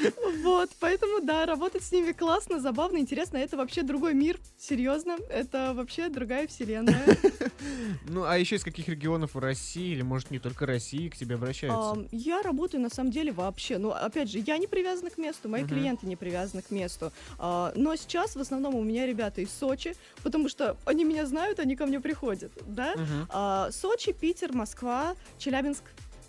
Вот, 0.42 0.70
поэтому, 0.80 1.20
да, 1.20 1.46
работать 1.46 1.82
с 1.82 1.92
ними 1.92 2.12
классно, 2.12 2.60
забавно, 2.60 2.98
интересно. 2.98 3.36
Это 3.36 3.56
вообще 3.56 3.82
другой 3.82 4.14
мир, 4.14 4.38
серьезно. 4.58 5.18
Это 5.28 5.72
вообще 5.74 6.08
другая 6.08 6.46
вселенная. 6.46 7.02
Ну, 8.08 8.24
а 8.24 8.36
еще 8.36 8.56
из 8.56 8.64
каких 8.64 8.88
регионов 8.88 9.34
в 9.34 9.38
России, 9.38 9.92
или, 9.92 10.02
может, 10.02 10.30
не 10.30 10.38
только 10.38 10.66
России, 10.66 11.08
к 11.08 11.16
тебе 11.16 11.36
обращаются? 11.36 12.06
Я 12.10 12.42
работаю 12.42 12.80
на 12.82 12.90
самом 12.90 13.10
деле 13.10 13.32
вообще, 13.32 13.78
ну, 13.78 13.90
опять 13.90 14.30
же, 14.30 14.38
я 14.44 14.58
не 14.58 14.66
привязана 14.66 15.10
к 15.10 15.18
месту, 15.18 15.48
мои 15.48 15.64
клиенты 15.64 16.06
не 16.06 16.16
привязаны 16.16 16.62
к 16.62 16.70
месту. 16.70 17.12
А, 17.38 17.72
Но 17.76 17.94
сейчас 17.96 18.34
в 18.36 18.40
основном 18.40 18.74
у 18.74 18.82
меня 18.82 19.06
ребята 19.06 19.40
из 19.40 19.50
Сочи, 19.52 19.94
потому 20.22 20.48
что 20.48 20.76
они 20.84 21.04
меня 21.04 21.26
знают, 21.26 21.60
они 21.60 21.76
ко 21.76 21.86
мне 21.86 22.00
приходят, 22.00 22.52
да? 22.66 22.94
А, 23.28 23.70
Сочи, 23.70 24.12
Питер, 24.12 24.52
Москва, 24.52 25.14
Челябинск. 25.38 25.84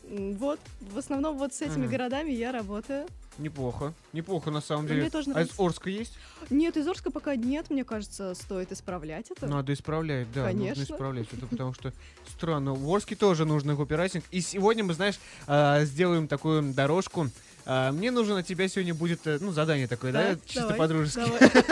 Вот, 0.09 0.59
в 0.81 0.97
основном 0.97 1.37
вот 1.37 1.53
с 1.53 1.61
этими 1.61 1.87
городами 1.87 2.31
я 2.31 2.51
работаю. 2.51 3.07
Неплохо. 3.37 3.93
Неплохо, 4.13 4.51
на 4.51 4.61
самом 4.61 4.85
Мне 4.85 4.95
деле. 4.95 5.09
тоже 5.09 5.31
а 5.33 5.41
из. 5.41 5.59
Орска 5.59 5.89
есть? 5.89 6.13
Нет, 6.49 6.77
из 6.77 6.87
Орска 6.87 7.11
пока 7.11 7.35
нет, 7.35 7.69
мне 7.69 7.83
кажется, 7.83 8.35
стоит 8.35 8.71
исправлять 8.71 9.31
это. 9.31 9.47
Надо 9.47 9.73
исправлять, 9.73 10.31
да, 10.31 10.45
Конечно. 10.45 10.81
нужно 10.81 10.93
исправлять. 10.93 11.27
Это 11.31 11.47
потому 11.47 11.73
что 11.73 11.93
странно. 12.27 12.73
В 12.73 12.89
Орске 12.93 13.15
тоже 13.15 13.45
нужно 13.45 13.75
копирайтинг. 13.75 14.23
И 14.31 14.41
сегодня 14.41 14.83
мы, 14.83 14.93
знаешь, 14.93 15.19
а, 15.47 15.83
сделаем 15.83 16.27
такую 16.27 16.73
дорожку. 16.73 17.29
А, 17.65 17.91
Мне 17.91 18.11
нужно 18.11 18.39
от 18.39 18.45
тебя 18.45 18.67
сегодня 18.67 18.93
будет, 18.93 19.25
э, 19.25 19.37
ну, 19.39 19.51
задание 19.51 19.87
такое, 19.87 20.11
да, 20.11 20.33
Да, 20.33 20.39
чисто 20.45 20.61
давай, 20.61 20.77
по-дружески. 20.77 21.19
давай. 21.19 21.63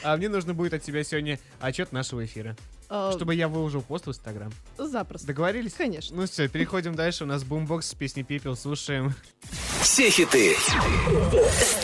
А 0.02 0.16
мне 0.16 0.28
нужно 0.28 0.54
будет 0.54 0.74
от 0.74 0.82
тебя 0.82 1.02
сегодня 1.04 1.38
отчет 1.60 1.92
нашего 1.92 2.24
эфира. 2.24 2.56
А, 2.88 3.12
Чтобы 3.12 3.34
я 3.34 3.48
выложил 3.48 3.82
пост 3.82 4.06
в 4.06 4.10
Инстаграм. 4.10 4.52
Запросто. 4.78 5.26
Договорились? 5.26 5.74
Конечно. 5.74 6.16
Ну 6.16 6.26
все, 6.26 6.48
переходим 6.48 6.94
дальше. 6.94 7.24
У 7.24 7.26
нас 7.26 7.44
бумбокс 7.44 7.88
с 7.88 7.94
песней 7.94 8.22
«Пепел». 8.22 8.56
Слушаем. 8.56 9.14
Все 9.82 10.10
хиты 10.10 10.56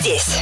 Здесь. 0.01 0.41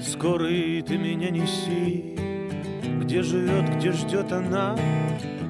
Скорый 0.00 0.82
ты 0.82 0.96
меня 0.98 1.30
неси, 1.30 2.15
где 3.06 3.22
живет, 3.22 3.76
где 3.76 3.92
ждет 3.92 4.32
она. 4.32 4.76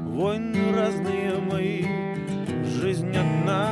Войны 0.04 0.74
разные 0.74 1.38
мои, 1.38 1.86
жизнь 2.66 3.16
одна. 3.16 3.70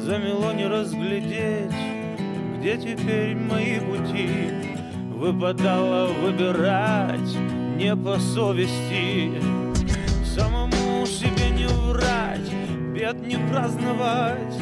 Замело 0.00 0.52
не 0.52 0.66
разглядеть, 0.66 1.72
где 2.58 2.76
теперь 2.78 3.36
мои 3.36 3.78
пути. 3.78 4.50
Выпадало 5.14 6.12
выбирать 6.14 7.32
не 7.76 7.94
по 7.94 8.18
совести. 8.18 9.40
Самому 10.24 11.06
себе 11.06 11.50
не 11.50 11.68
врать, 11.68 12.50
бед 12.92 13.24
не 13.24 13.36
праздновать. 13.48 14.60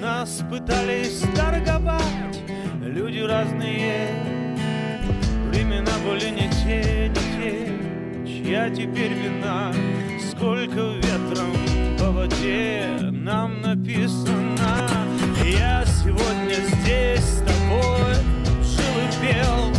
Нас 0.00 0.42
пытались 0.50 1.22
торговать, 1.36 2.42
люди 2.82 3.20
разные. 3.20 4.35
Времена 5.56 5.92
были 6.06 6.28
не 6.28 6.50
те, 6.50 7.08
не 7.08 7.14
те, 7.34 7.72
чья 8.26 8.68
теперь 8.68 9.14
вина. 9.14 9.72
Сколько 10.30 10.98
ветром 10.98 11.96
по 11.98 12.10
воде 12.10 12.86
нам 13.00 13.62
написано. 13.62 14.86
Я 15.42 15.82
сегодня 15.86 16.56
здесь 16.56 17.24
с 17.24 17.38
тобой 17.38 18.16
жил 18.62 18.96
и 19.00 19.08
пел. 19.22 19.72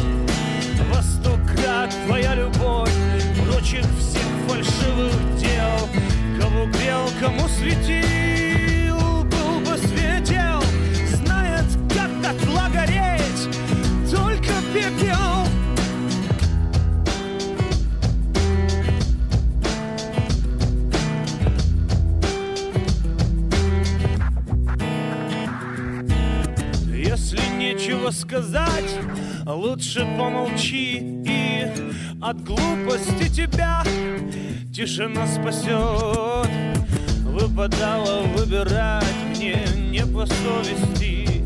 Во 0.92 1.04
сто 1.04 1.38
крат 1.46 1.96
твоя 2.08 2.34
любовь 2.34 2.92
прочих 3.46 3.86
всех 4.00 4.24
фальшивых 4.48 5.14
дел. 5.38 6.42
Кого 6.42 6.66
грел, 6.66 7.08
кому 7.22 7.48
светил, 7.48 8.27
от 32.30 32.44
глупости 32.44 33.30
тебя. 33.30 33.84
Тишина 34.74 35.26
спасет. 35.28 36.50
Выпадало 37.24 38.24
выбирать 38.36 39.06
мне 39.30 39.66
не 39.90 40.06
по 40.06 40.26
совести. 40.26 41.46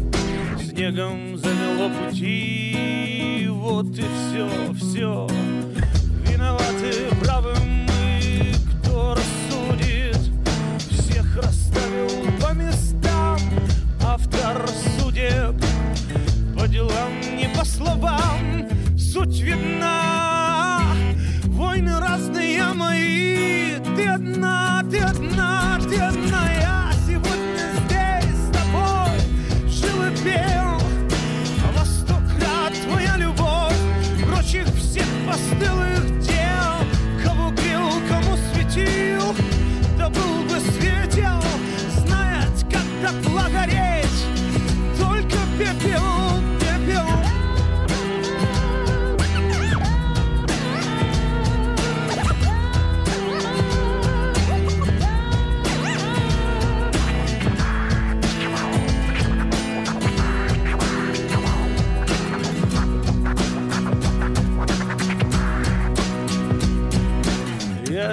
Снегом 0.59 1.37
замело 1.37 1.89
пути, 1.89 3.47
вот 3.49 3.89
и 3.89 4.01
все, 4.01 4.49
все 4.73 5.27
Виноваты, 6.27 7.15
правы 7.23 7.53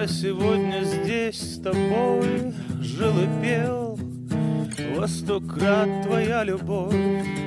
сегодня 0.09 0.83
здесь 0.85 1.57
с 1.57 1.61
тобой 1.61 2.55
жил 2.81 3.13
и 3.19 3.43
пел. 3.43 3.99
Во 4.97 5.07
сто 5.07 5.41
крат 5.41 5.89
твоя 6.05 6.45
любовь 6.45 6.95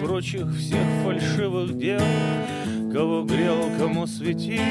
Прочих 0.04 0.48
всех 0.56 0.86
фальшивых 1.04 1.78
дел. 1.78 2.02
Кого 2.94 3.24
грел, 3.24 3.70
кому 3.78 4.06
светил 4.06 4.62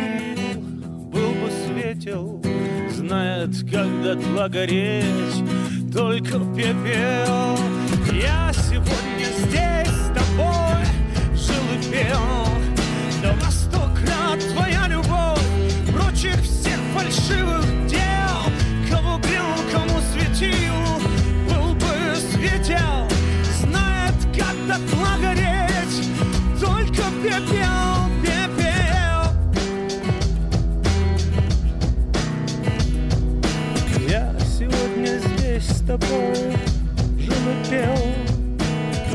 Был 1.13 1.31
бы 1.31 1.51
светел 1.67 2.43
Знает, 2.91 3.51
как 3.71 3.89
дотла 4.03 4.49
гореть 4.49 5.05
Только 5.93 6.39
пепел. 6.55 7.59
Я 8.13 8.53
сегодня 8.53 9.27
здесь 9.39 9.89
с 9.89 10.09
тобой 10.09 10.85
Жил 11.35 11.65
и 11.77 11.93
пел. 11.93 12.47
Да 13.23 13.35
во 13.43 13.51
сто 13.51 13.81
крат 14.03 14.41
твоя 14.55 14.87
любовь 14.89 15.41
Прочих 15.93 16.41
всех 16.43 16.79
фальшивых 16.95 17.80
тобой. 35.91 36.35
Жил 37.19 37.35
и 37.35 37.69
пел. 37.69 37.97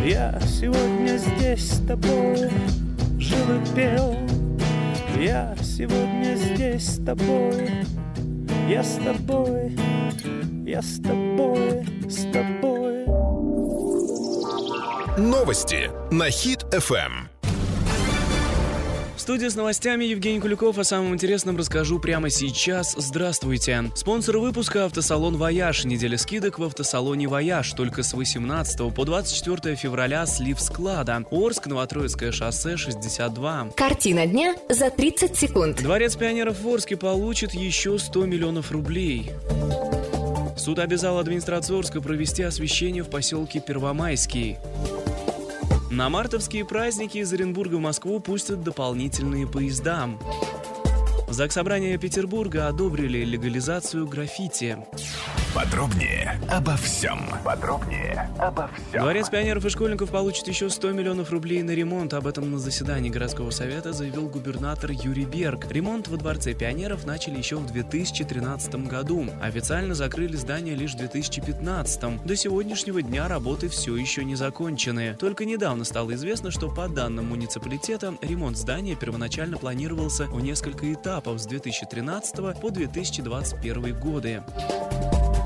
Я 0.03 0.37
сегодня 0.41 1.17
здесь 1.17 1.71
с 1.71 1.87
тобой. 1.87 2.49
Жил 3.17 3.45
и 3.55 3.75
пел. 3.75 4.17
Я 5.17 5.55
сегодня 5.63 6.35
здесь 6.35 6.95
с 6.95 7.05
тобой. 7.05 7.85
Я 8.67 8.83
с 8.83 8.95
тобой. 8.95 9.77
Я 10.65 10.81
с 10.81 10.99
тобой. 10.99 11.85
С 12.09 12.29
тобой. 12.33 13.05
Новости 15.17 15.89
на 16.11 16.29
Хит. 16.29 16.65
В 16.73 16.91
студии 19.25 19.47
с 19.47 19.55
новостями 19.55 20.05
Евгений 20.05 20.39
Куликов. 20.39 20.77
О 20.77 20.83
самом 20.83 21.15
интересном 21.15 21.57
расскажу 21.57 21.97
прямо 21.97 22.29
сейчас. 22.29 22.93
Здравствуйте. 22.95 23.85
Спонсор 23.95 24.37
выпуска 24.37 24.85
«Автосалон 24.85 25.35
Вояж». 25.37 25.83
Неделя 25.83 26.15
скидок 26.19 26.59
в 26.59 26.63
автосалоне 26.63 27.27
Вояж. 27.27 27.73
Только 27.73 28.03
с 28.03 28.13
18 28.13 28.93
по 28.93 29.03
24 29.03 29.75
февраля 29.75 30.27
слив 30.27 30.61
склада. 30.61 31.23
Орск, 31.31 31.65
Новотроицкое 31.65 32.31
шоссе, 32.31 32.77
62. 32.77 33.69
Картина 33.75 34.27
дня 34.27 34.55
за 34.69 34.91
30 34.91 35.35
секунд. 35.35 35.81
Дворец 35.81 36.15
пионеров 36.15 36.61
в 36.61 36.67
Орске 36.67 36.95
получит 36.95 37.55
еще 37.55 37.97
100 37.97 38.25
миллионов 38.27 38.71
рублей. 38.71 39.31
Суд 40.55 40.77
обязал 40.77 41.17
администрацию 41.17 41.79
Орска 41.79 41.99
провести 41.99 42.43
освещение 42.43 43.01
в 43.01 43.09
поселке 43.09 43.59
Первомайский. 43.59 44.57
На 45.95 46.09
мартовские 46.09 46.65
праздники 46.65 47.19
из 47.19 47.31
Оренбурга 47.31 47.75
в 47.75 47.79
Москву 47.79 48.19
пустят 48.19 48.61
дополнительные 48.61 49.47
поезда. 49.47 50.09
Заксобрание 51.29 51.97
Петербурга 51.97 52.67
одобрили 52.67 53.23
легализацию 53.23 54.05
граффити. 54.05 54.77
Подробнее 55.55 56.37
обо 56.51 56.75
всем. 56.75 57.29
Подробнее 57.45 58.29
обо 58.39 58.69
всем. 58.75 59.01
Дворец 59.03 59.29
пионеров 59.29 59.63
и 59.63 59.69
школьников 59.69 60.09
получит 60.09 60.49
еще 60.49 60.69
100 60.69 60.91
миллионов 60.91 61.31
рублей 61.31 61.63
на 61.63 61.71
ремонт. 61.71 62.13
Об 62.13 62.27
этом 62.27 62.51
на 62.51 62.59
заседании 62.59 63.09
городского 63.09 63.51
совета 63.51 63.93
заявил 63.93 64.27
губернатор 64.27 64.91
Юрий 64.91 65.23
Берг. 65.23 65.71
Ремонт 65.71 66.09
во 66.09 66.17
Дворце 66.17 66.53
пионеров 66.53 67.05
начали 67.05 67.37
еще 67.37 67.55
в 67.55 67.67
2013 67.67 68.75
году. 68.87 69.27
Официально 69.41 69.95
закрыли 69.95 70.35
здание 70.35 70.75
лишь 70.75 70.93
в 70.93 70.97
2015. 70.97 72.25
До 72.25 72.35
сегодняшнего 72.35 73.01
дня 73.01 73.29
работы 73.29 73.69
все 73.69 73.95
еще 73.95 74.25
не 74.25 74.35
закончены. 74.35 75.15
Только 75.17 75.45
недавно 75.45 75.85
стало 75.85 76.15
известно, 76.15 76.51
что 76.51 76.67
по 76.67 76.89
данным 76.89 77.29
муниципалитета, 77.29 78.15
ремонт 78.21 78.57
здания 78.57 78.97
первоначально 78.97 79.57
планировался 79.57 80.25
в 80.25 80.41
несколько 80.41 80.91
этапов 80.91 81.39
с 81.39 81.45
2013 81.45 82.59
по 82.59 82.69
2021 82.71 83.97
годы. 83.97 84.43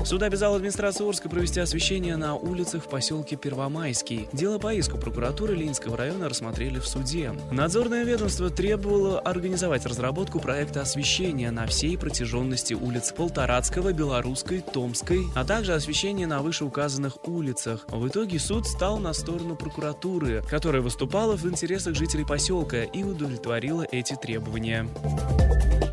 Суд 0.04 0.22
обязал 0.22 0.54
администрацию 0.54 1.08
Орска 1.08 1.28
провести 1.28 1.60
освещение 1.60 2.16
на 2.16 2.34
улицах 2.34 2.84
в 2.84 2.88
поселке 2.88 3.36
Первомайский. 3.36 4.28
Дело 4.32 4.58
по 4.58 4.72
иску 4.72 4.96
прокуратуры 4.96 5.54
Ленинского 5.54 5.96
района 5.96 6.28
рассмотрели 6.28 6.78
в 6.78 6.86
суде. 6.86 7.32
Надзорное 7.50 8.04
ведомство 8.04 8.50
требовало 8.50 9.20
организовать 9.20 9.84
разработку 9.86 10.40
проекта 10.40 10.80
освещения 10.80 11.50
на 11.50 11.66
всей 11.66 11.98
протяженности 11.98 12.74
улиц 12.74 13.12
Полторацкого, 13.12 13.92
Белорусской, 13.92 14.60
Томской, 14.60 15.26
а 15.34 15.44
также 15.44 15.74
освещение 15.74 16.26
на 16.26 16.40
вышеуказанных 16.40 17.28
улицах. 17.28 17.86
В 17.88 18.08
итоге 18.08 18.38
суд 18.38 18.66
стал 18.66 18.98
на 18.98 19.12
сторону 19.12 19.54
прокуратуры, 19.54 20.42
которая 20.48 20.82
выступала 20.82 21.36
в 21.36 21.44
интересах 21.44 21.94
жителей 21.94 22.24
поселка 22.24 22.84
и 22.84 23.02
удовлетворила 23.02 23.86
эти 23.92 24.14
требования. 24.14 24.88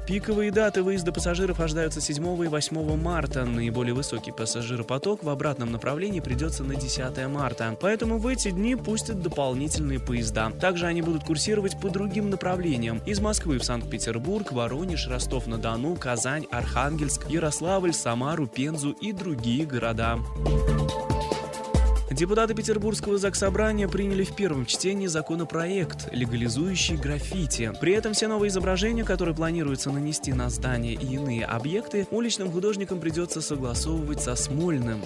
Пиковые 0.07 0.51
даты 0.51 0.83
выезда 0.83 1.11
пассажиров 1.11 1.59
ожидаются 1.59 1.99
7 1.99 2.45
и 2.45 2.47
8 2.47 2.95
марта. 2.95 3.43
Наиболее 3.43 3.93
высокий 3.93 4.31
пассажиропоток 4.31 5.21
в 5.21 5.27
обратном 5.29 5.69
направлении 5.73 6.21
придется 6.21 6.63
на 6.63 6.75
10 6.75 7.27
марта. 7.27 7.77
Поэтому 7.81 8.17
в 8.17 8.25
эти 8.25 8.51
дни 8.51 8.77
пустят 8.77 9.21
дополнительные 9.21 9.99
поезда. 9.99 10.49
Также 10.49 10.85
они 10.85 11.01
будут 11.01 11.25
курсировать 11.25 11.77
по 11.81 11.89
другим 11.89 12.29
направлениям. 12.29 13.01
Из 13.05 13.19
Москвы 13.19 13.59
в 13.59 13.65
Санкт-Петербург, 13.65 14.53
Воронеж, 14.53 15.09
Ростов-на-Дону, 15.09 15.97
Казань, 15.97 16.45
Архангельск, 16.51 17.29
Ярославль, 17.29 17.91
Самару, 17.91 18.47
Пензу 18.47 18.91
и 18.91 19.11
другие 19.11 19.65
города. 19.65 20.19
Депутаты 22.17 22.55
Петербургского 22.55 23.19
заксобрания 23.19 23.87
приняли 23.87 24.23
в 24.23 24.35
первом 24.35 24.65
чтении 24.65 25.05
законопроект, 25.05 26.11
легализующий 26.11 26.95
граффити. 26.95 27.71
При 27.79 27.93
этом 27.93 28.13
все 28.13 28.27
новые 28.27 28.49
изображения, 28.49 29.03
которые 29.03 29.35
планируется 29.35 29.91
нанести 29.91 30.33
на 30.33 30.49
здания 30.49 30.93
и 30.93 31.13
иные 31.13 31.45
объекты, 31.45 32.07
уличным 32.09 32.51
художникам 32.51 32.99
придется 32.99 33.39
согласовывать 33.39 34.19
со 34.19 34.33
Смольным. 34.33 34.99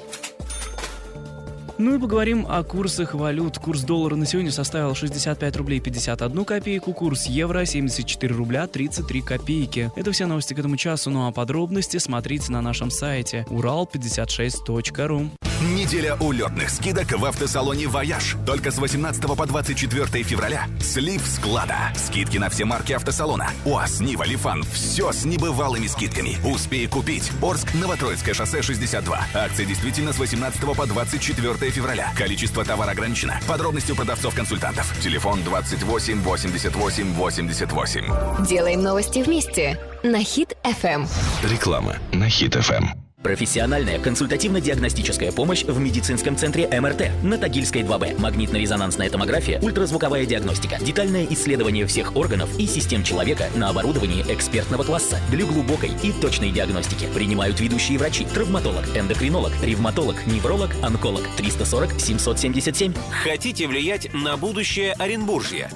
Ну 1.78 1.96
и 1.96 2.00
поговорим 2.00 2.46
о 2.48 2.64
курсах 2.64 3.14
валют. 3.14 3.58
Курс 3.58 3.82
доллара 3.82 4.16
на 4.16 4.26
сегодня 4.26 4.54
составил 4.54 4.96
65 4.96 5.58
рублей 5.58 5.82
51 5.82 6.46
копейку, 6.46 6.94
курс 6.94 7.26
евро 7.26 7.66
74 7.66 8.34
рубля 8.34 8.68
33 8.68 9.22
копейки. 9.22 9.92
Это 9.98 10.14
все 10.14 10.28
новости 10.28 10.54
к 10.54 10.60
этому 10.60 10.78
часу, 10.78 11.10
ну 11.10 11.28
а 11.28 11.34
подробности 11.34 11.98
смотрите 11.98 12.54
на 12.54 12.62
нашем 12.62 12.90
сайте 12.90 13.46
урал56.ру. 13.50 15.30
Неделя 15.62 16.16
улетных 16.16 16.72
скидок 16.72 17.12
в 17.12 17.24
автосалоне 17.24 17.88
«Вояж». 17.88 18.36
Только 18.48 18.72
с 18.72 18.80
18 18.80 19.22
по 19.22 19.46
24 19.46 20.24
февраля. 20.24 20.66
Слив 20.80 21.22
склада. 21.24 21.94
Скидки 21.96 22.40
на 22.40 22.50
все 22.50 22.66
марки 22.66 22.94
автосалона. 22.94 23.52
УАЗ, 23.64 24.00
Нива, 24.00 24.24
Лифан. 24.24 24.64
Все 24.64 25.12
с 25.12 25.24
небывалыми 25.24 25.86
скидками. 25.86 26.38
Успей 26.44 26.88
купить. 26.88 27.32
Орск, 27.44 27.76
Новотроицкое 27.76 28.34
шоссе 28.34 28.64
62. 28.64 29.20
Акция 29.36 29.68
действительно 29.68 30.14
с 30.14 30.18
18 30.18 30.62
по 30.62 30.88
24 30.88 31.70
февраля. 31.70 32.12
Количество 32.18 32.66
товара 32.66 32.92
ограничено. 32.92 33.40
Подробности 33.48 33.92
у 33.92 33.96
продавцов-консультантов. 33.96 34.92
Телефон 35.00 35.44
28 35.44 36.22
88 36.22 37.14
88. 37.14 38.46
Делаем 38.48 38.82
новости 38.82 39.20
вместе 39.20 39.80
на 40.02 40.24
Хит 40.24 40.58
FM. 40.64 41.08
Реклама 41.44 41.98
на 42.12 42.30
Хит 42.30 42.56
ФМ. 42.56 43.11
Профессиональная 43.24 44.00
консультативно-диагностическая 44.00 45.32
помощь 45.32 45.64
в 45.64 45.80
медицинском 45.80 46.36
центре 46.36 46.68
МРТ 46.68 47.12
на 47.24 47.38
Тагильской 47.38 47.84
2Б. 47.84 48.20
Магнитно-резонансная 48.20 49.12
томография, 49.12 49.60
ультразвуковая 49.62 50.26
диагностика, 50.26 50.84
детальное 50.84 51.28
исследование 51.30 51.86
всех 51.86 52.16
органов 52.16 52.50
и 52.58 52.66
систем 52.66 53.04
человека 53.04 53.46
на 53.56 53.70
оборудовании 53.70 54.26
экспертного 54.28 54.84
класса 54.84 55.20
для 55.30 55.46
глубокой 55.46 55.92
и 56.02 56.12
точной 56.12 56.52
диагностики. 56.52 57.08
Принимают 57.14 57.60
ведущие 57.60 58.00
врачи, 58.00 58.26
травматолог, 58.26 58.86
эндокринолог, 58.98 59.54
ревматолог, 59.62 60.16
невролог, 60.26 60.72
онколог 60.82 61.24
340 61.38 62.00
777. 62.00 62.94
Хотите 63.24 63.68
влиять 63.68 64.12
на 64.14 64.36
будущее 64.36 64.94
Оренбуржья? 64.94 65.70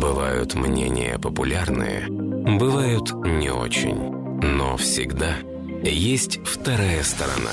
Бывают 0.00 0.54
мнения 0.54 1.18
популярные, 1.18 2.06
бывают 2.08 3.10
не 3.24 3.50
очень. 3.50 4.12
Но 4.42 4.76
всегда 4.76 5.34
есть 5.82 6.38
вторая 6.46 7.02
сторона. 7.02 7.50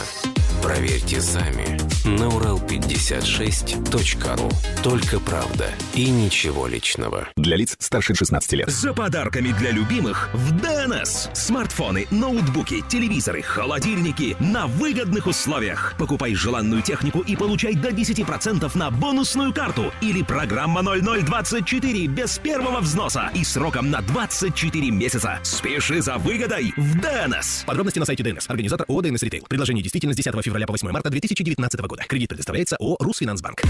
Проверьте 0.61 1.21
сами 1.21 1.79
на 2.07 2.29
урал56.ру. 2.29 4.49
Только 4.81 5.19
правда 5.19 5.69
и 5.93 6.09
ничего 6.09 6.65
личного. 6.67 7.27
Для 7.35 7.57
лиц 7.57 7.75
старше 7.79 8.15
16 8.15 8.53
лет. 8.53 8.69
За 8.69 8.93
подарками 8.93 9.51
для 9.51 9.71
любимых 9.71 10.29
в 10.33 10.53
ДНС. 10.61 11.27
Смартфоны, 11.33 12.07
ноутбуки, 12.09 12.81
телевизоры, 12.87 13.41
холодильники 13.41 14.37
на 14.39 14.67
выгодных 14.67 15.27
условиях. 15.27 15.95
Покупай 15.97 16.33
желанную 16.33 16.81
технику 16.81 17.19
и 17.19 17.35
получай 17.35 17.75
до 17.75 17.89
10% 17.89 18.77
на 18.77 18.89
бонусную 18.89 19.53
карту. 19.53 19.91
Или 20.01 20.23
программа 20.23 20.81
0024 20.81 22.07
без 22.07 22.39
первого 22.39 22.79
взноса 22.79 23.31
и 23.35 23.43
сроком 23.43 23.91
на 23.91 23.99
24 24.01 24.91
месяца. 24.91 25.41
Спеши 25.43 26.01
за 26.01 26.17
выгодой 26.17 26.73
в 26.77 27.01
ДНС. 27.01 27.65
Подробности 27.65 27.99
на 27.99 28.05
сайте 28.05 28.23
ДНС. 28.23 28.49
Организатор 28.49 28.85
ООО 28.87 29.01
«ДНС 29.01 29.23
Ритейл». 29.23 29.43
Предложение 29.49 29.83
действительно 29.83 30.13
с 30.13 30.17
10 30.17 30.33
февраля 30.43 30.65
по 30.65 30.71
8 30.71 30.89
марта 30.89 31.09
2019 31.09 31.81
года. 31.81 31.96
Кредит 32.07 32.29
предоставляется 32.29 32.75
ООО 32.77 32.97
«Русфинансбанк». 32.99 33.61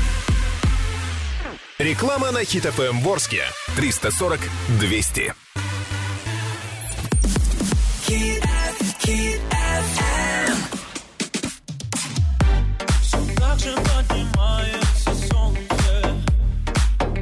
Реклама 1.80 2.32
на 2.32 2.44
Хит 2.44 2.64
ФМ 2.64 3.00
Ворске. 3.02 3.44
340 3.76 4.40
200. 4.80 5.34
Все 13.02 13.36
так 13.36 13.60
же 13.60 13.76
поднимается 13.76 15.14
солнце, 15.30 16.16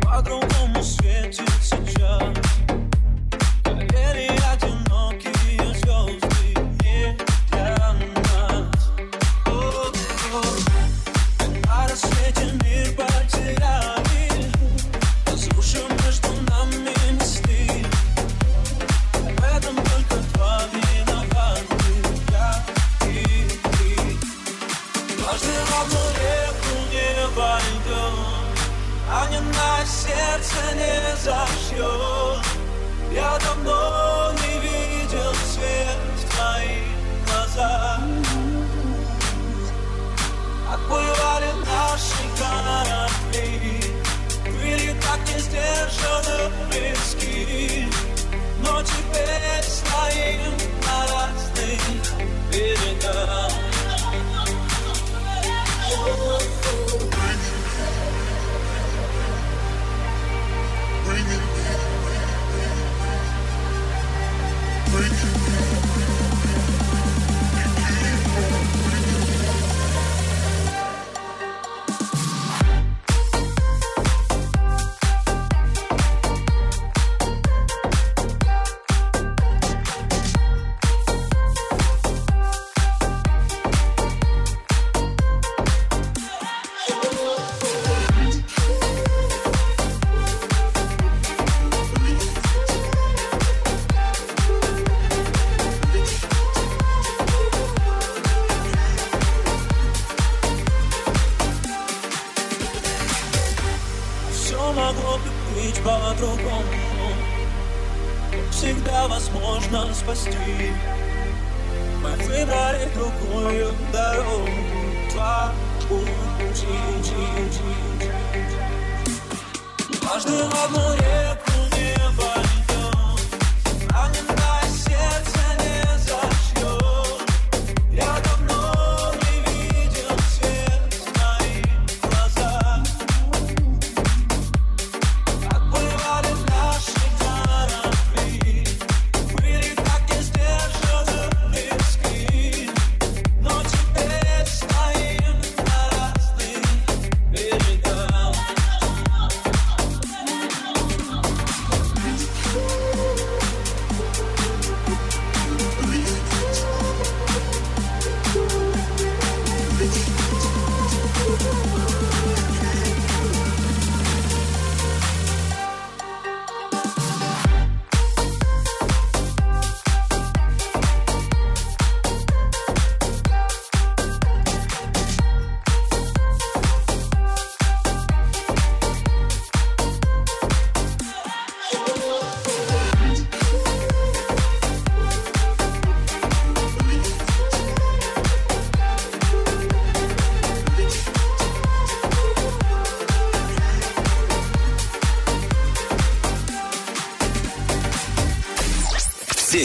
по-другому 0.01 0.81
светит 0.83 1.49
сейчас. 1.61 2.33
Горели 3.65 4.39
одинокие 4.53 4.74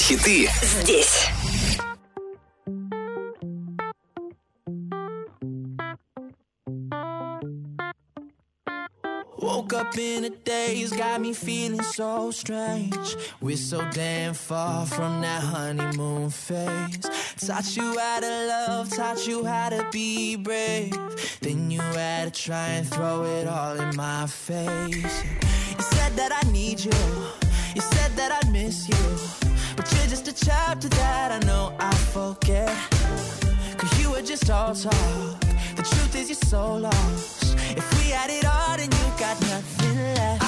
хиты 0.10 0.50
Здесь. 0.62 1.30
Woke 9.38 9.74
up 9.74 9.96
in 9.98 10.26
a 10.26 10.30
daze, 10.32 10.92
got 10.92 11.22
me 11.22 11.34
feeling 11.34 11.84
so 11.84 12.32
strange. 12.32 13.16
We're 13.42 13.58
so 13.58 13.88
damn 13.92 14.34
far 14.34 14.88
from 14.88 15.22
that 15.22 15.44
honeymoon 15.44 16.32
phase. 16.32 17.00
Taught 17.46 17.78
you 17.78 18.00
how 18.00 18.20
to 18.22 18.48
love, 18.48 18.90
taught 18.90 19.28
you 19.28 19.46
how 19.46 19.70
to 19.70 19.88
be 19.92 20.36
brave. 20.36 20.94
Then 21.42 21.70
you 21.70 21.82
had 21.82 22.34
to 22.34 22.42
try 22.42 22.70
and 22.70 22.88
throw 22.88 23.24
it 23.24 23.48
all 23.48 23.80
in 23.80 23.96
my 23.96 24.26
face. 24.26 24.96
You 24.96 25.84
said 25.94 26.16
that 26.16 26.32
I 26.44 26.52
need 26.52 26.80
you, 26.84 26.92
you 27.76 27.82
said 27.82 28.16
that 28.16 28.44
I 28.44 28.50
miss 28.50 28.90
you. 28.90 29.39
You're 29.95 30.07
just 30.09 30.29
a 30.29 30.33
chapter 30.33 30.89
that 30.89 31.33
I 31.33 31.47
know 31.47 31.75
I 31.79 31.95
forget. 31.95 32.75
Cause 33.79 34.01
you 34.01 34.11
were 34.11 34.23
just 34.23 34.51
all 34.51 34.75
talk. 34.75 35.41
The 35.77 35.83
truth 35.83 36.15
is, 36.17 36.29
you're 36.29 36.49
so 36.51 36.77
lost. 36.77 37.57
If 37.77 37.87
we 37.99 38.11
had 38.11 38.31
it 38.31 38.45
all, 38.45 38.77
then 38.77 38.91
you 38.91 39.19
got 39.19 39.41
nothing 39.43 39.97
left. 40.15 40.40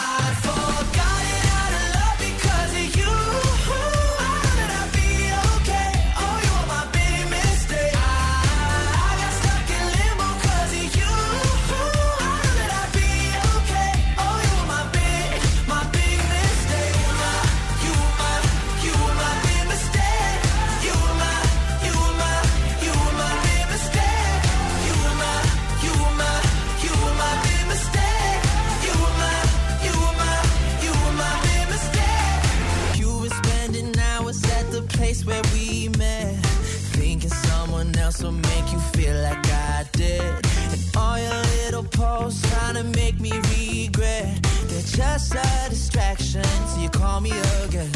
Make 43.20 43.42
me 43.42 43.86
regret. 43.86 44.42
They're 44.66 44.82
just 44.82 45.34
a 45.34 45.70
distraction 45.70 46.42
till 46.68 46.82
you 46.82 46.90
call 46.90 47.20
me 47.20 47.32
again. 47.64 47.90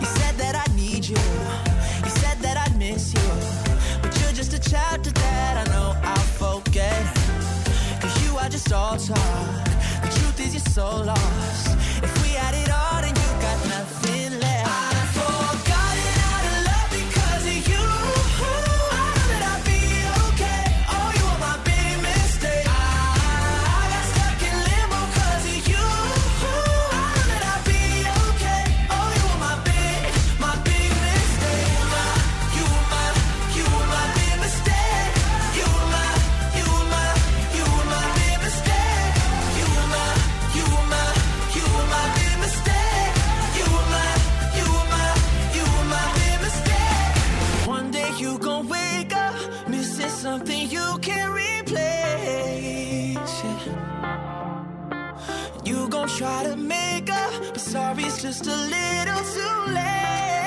You 0.00 0.06
said 0.06 0.36
that 0.36 0.54
I 0.54 0.74
need 0.74 1.06
you. 1.06 1.16
You 2.04 2.10
said 2.20 2.38
that 2.40 2.56
I'd 2.56 2.76
miss 2.78 3.12
you. 3.14 3.30
But 4.02 4.18
you're 4.20 4.32
just 4.32 4.52
a 4.52 4.60
chapter 4.70 5.10
that 5.10 5.66
I 5.66 5.72
know 5.72 5.96
I'll 6.02 6.60
forget. 6.60 7.04
Cause 8.00 8.14
you 8.24 8.36
are 8.36 8.48
just 8.48 8.72
all 8.72 8.96
talk. 8.96 9.64
The 10.02 10.10
truth 10.16 10.40
is 10.40 10.54
you're 10.54 10.72
so 10.72 11.02
lost. 11.02 11.76
If 12.02 12.22
we 12.22 12.30
had 12.30 12.54
it 12.54 12.70
all, 12.70 13.00
then 13.00 13.14
you 13.14 13.30
got 13.40 13.58
nothing 13.68 14.40
left. 14.40 14.63
To 56.94 57.00
make 57.00 57.10
up, 57.10 57.32
but 57.52 57.60
sorry, 57.60 58.04
it's 58.04 58.22
just 58.22 58.46
a 58.46 58.56
little 58.56 59.24
too 59.32 59.72
late. 59.72 60.43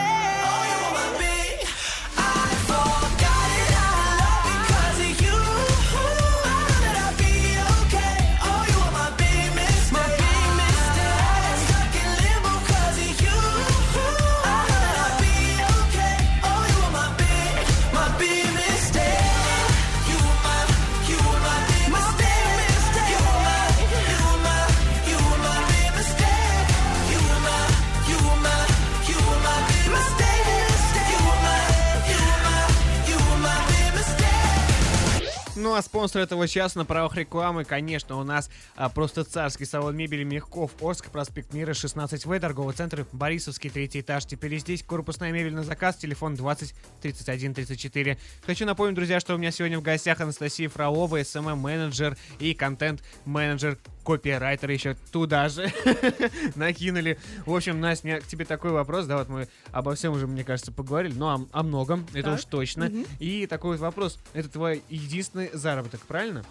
А 35.78 35.82
спонсор 35.84 36.24
этого 36.24 36.48
часа 36.48 36.80
на 36.80 36.86
правах 36.86 37.16
рекламы, 37.16 37.63
конечно, 37.63 38.18
у 38.18 38.24
нас 38.24 38.50
а, 38.76 38.90
просто 38.90 39.24
царский 39.24 39.66
салон 39.66 39.96
мебели 39.96 40.24
Мягков, 40.24 40.72
Орск, 40.82 41.12
проспект 41.12 41.54
Мира, 41.54 41.74
16В, 41.74 42.40
торговый 42.40 42.74
центр 42.74 43.06
Борисовский, 43.12 43.70
третий 43.70 44.02
этаж. 44.02 44.26
Теперь 44.26 44.58
здесь 44.58 44.82
корпусная 44.82 45.32
мебель 45.32 45.54
на 45.54 45.62
заказ, 45.62 45.98
телефон 45.98 46.34
20 46.34 46.74
31 47.04 47.54
34. 47.54 48.18
Хочу 48.44 48.66
напомнить, 48.66 48.96
друзья, 48.96 49.20
что 49.20 49.36
у 49.36 49.38
меня 49.38 49.52
сегодня 49.52 49.78
в 49.78 49.84
гостях 49.84 50.20
Анастасия 50.20 50.68
Фролова, 50.68 51.24
СММ-менеджер 51.24 52.18
и 52.40 52.56
контент-менеджер 52.56 53.78
копирайтер 54.08 54.72
еще 54.72 54.96
туда 55.12 55.50
же 55.50 55.70
накинули. 56.56 57.20
В 57.46 57.54
общем, 57.54 57.82
Настя, 57.82 58.08
меня 58.08 58.22
к 58.22 58.24
тебе 58.26 58.46
такой 58.46 58.72
вопрос, 58.72 59.06
да, 59.06 59.17
вот 59.17 59.28
мы 59.28 59.50
обо 59.74 59.96
всем 59.96 60.13
уже, 60.13 60.28
мне 60.28 60.46
кажется, 60.46 60.72
поговорили, 60.72 61.13
но 61.13 61.28
о, 61.30 61.60
о 61.60 61.63
многом, 61.63 62.08
это 62.13 62.30
Так. 62.30 62.36
уж 62.36 62.46
точно. 62.46 62.86
Мгм. 62.86 63.06
И 63.20 63.48
такой 63.48 63.72
вот 63.72 63.82
вопрос, 63.82 64.17
это 64.34 64.48
твой 64.48 64.82
единственный 64.88 65.50
заработок, 65.52 66.00
правильно? 66.08 66.46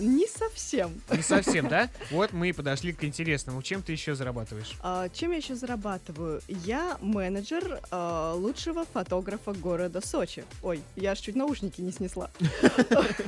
Не 0.00 0.26
совсем. 0.26 1.00
Не 1.10 1.22
совсем, 1.22 1.68
да? 1.68 1.90
Вот 2.10 2.32
мы 2.32 2.48
и 2.48 2.52
подошли 2.52 2.92
к 2.92 3.04
интересному. 3.04 3.62
Чем 3.62 3.82
ты 3.82 3.92
еще 3.92 4.14
зарабатываешь? 4.14 4.72
А, 4.80 5.08
чем 5.10 5.32
я 5.32 5.36
еще 5.36 5.54
зарабатываю? 5.54 6.40
Я 6.48 6.96
менеджер 7.00 7.80
а, 7.90 8.32
лучшего 8.34 8.84
фотографа 8.84 9.52
города 9.52 10.00
Сочи. 10.04 10.44
Ой, 10.62 10.80
я 10.96 11.12
аж 11.12 11.20
чуть 11.20 11.36
наушники 11.36 11.80
не 11.80 11.92
снесла. 11.92 12.30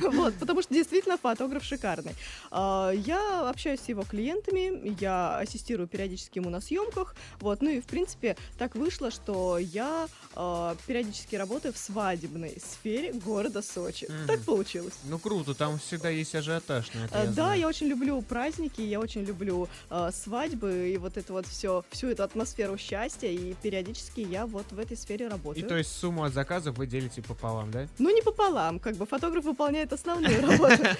Вот, 0.01 0.33
потому 0.35 0.61
что 0.61 0.73
действительно 0.73 1.17
фотограф 1.17 1.63
шикарный. 1.63 2.15
А, 2.51 2.91
Я 2.91 3.49
общаюсь 3.49 3.81
с 3.81 3.89
его 3.89 4.03
клиентами, 4.03 4.95
я 4.99 5.37
ассистирую 5.37 5.87
периодически 5.87 6.39
ему 6.39 6.49
на 6.49 6.61
съемках. 6.61 7.15
Вот, 7.39 7.61
ну 7.61 7.69
и 7.69 7.79
в 7.81 7.85
принципе 7.85 8.37
так 8.57 8.75
вышло, 8.75 9.11
что 9.11 9.57
я 9.57 10.07
а, 10.35 10.75
периодически 10.87 11.35
работаю 11.35 11.73
в 11.73 11.77
свадебной 11.77 12.57
сфере 12.59 13.13
города 13.13 13.61
Сочи. 13.61 14.07
Так 14.27 14.41
получилось. 14.41 14.93
Ну 15.05 15.19
круто, 15.19 15.53
там 15.53 15.79
всегда 15.79 16.09
есть 16.09 16.33
ажиотаж 16.35 16.54
на 16.93 17.05
это. 17.05 17.17
Э, 17.17 17.21
я 17.21 17.25
Да, 17.27 17.31
знаю. 17.33 17.59
я 17.61 17.67
очень 17.67 17.87
люблю 17.87 18.21
праздники, 18.21 18.81
я 18.81 18.99
очень 18.99 19.23
люблю 19.23 19.67
э, 19.89 20.09
свадьбы 20.13 20.89
и 20.93 20.97
вот 20.97 21.17
это 21.17 21.33
вот 21.33 21.45
все, 21.47 21.83
всю 21.91 22.07
эту 22.09 22.23
атмосферу 22.23 22.77
счастья, 22.77 23.27
и 23.27 23.53
периодически 23.61 24.21
я 24.21 24.45
вот 24.45 24.71
в 24.71 24.79
этой 24.79 24.97
сфере 24.97 25.25
И 25.25 25.29
работаю. 25.29 25.67
то 25.67 25.77
есть 25.77 25.91
сумму 25.91 26.23
от 26.23 26.33
заказов 26.33 26.77
вы 26.77 26.87
делите 26.87 27.21
пополам, 27.21 27.71
да? 27.71 27.87
Ну, 27.99 28.13
не 28.15 28.21
пополам, 28.21 28.79
как 28.79 28.95
бы 28.95 29.05
фотограф 29.05 29.43
выполняет 29.45 29.93
основную 29.93 30.41
работу. 30.41 30.83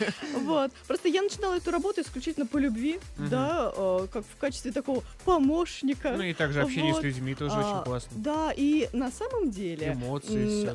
Вот. 0.46 0.72
Просто 0.88 1.08
я 1.10 1.22
начинала 1.22 1.56
эту 1.56 1.72
работу 1.72 2.02
исключительно 2.02 2.46
по 2.46 2.58
любви, 2.58 3.00
да, 3.18 3.72
э, 3.76 4.08
как 4.12 4.24
в 4.26 4.38
качестве 4.38 4.72
такого 4.72 5.04
помощника. 5.24 6.14
Ну 6.16 6.24
и 6.24 6.34
также 6.34 6.62
общение 6.62 6.94
с 6.94 7.02
людьми 7.02 7.36
тоже 7.36 7.56
А, 7.56 7.60
очень 7.78 7.84
классно. 7.86 8.12
Да, 8.16 8.54
и 8.56 8.90
на 8.94 9.12
самом 9.12 9.52
деле 9.52 9.98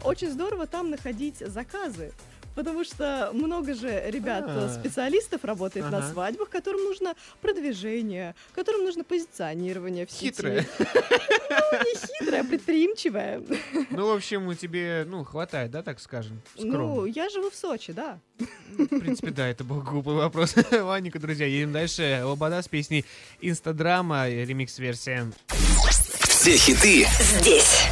очень 0.05 0.31
здорово 0.31 0.67
там 0.67 0.91
находить 0.91 1.39
заказы. 1.39 2.13
Потому 2.55 2.85
что 2.85 3.31
много 3.33 3.75
же 3.75 4.03
ребят, 4.11 4.45
А. 4.47 4.67
э, 4.67 4.81
специалистов 4.81 5.45
работает 5.45 5.91
на 5.91 6.09
свадьбах, 6.11 6.49
которым 6.51 6.83
нужно 6.85 7.15
продвижение, 7.41 8.35
которым 8.55 8.85
нужно 8.85 9.05
позиционирование 9.05 10.07
в 10.07 10.11
сети. 10.11 10.27
Хитрая. 10.27 10.67
Ну, 10.79 11.79
не 11.79 11.95
хитрая, 11.97 12.41
а 12.43 12.45
предприимчивая. 12.45 13.43
Ну, 13.91 14.07
в 14.09 14.17
общем, 14.17 14.55
тебе, 14.57 15.05
ну, 15.07 15.25
хватает, 15.25 15.71
да, 15.71 15.83
так 15.83 16.01
скажем? 16.01 16.41
Ну, 16.57 17.05
я 17.07 17.29
живу 17.29 17.51
в 17.51 17.55
Сочи, 17.55 17.93
да. 17.93 18.19
В 18.39 18.87
принципе, 19.01 19.31
да, 19.31 19.47
это 19.47 19.65
был 19.65 19.81
глупый 19.83 20.15
вопрос. 20.15 20.55
Ладненько, 20.73 21.19
друзья, 21.19 21.47
едем 21.47 21.73
дальше. 21.73 22.23
Лобода 22.25 22.63
с 22.63 22.69
песней 22.69 23.05
Инстадрама, 23.41 24.29
ремикс-версия. 24.29 25.31
Все 26.29 26.57
хиты 26.57 27.07
Здесь. 27.21 27.87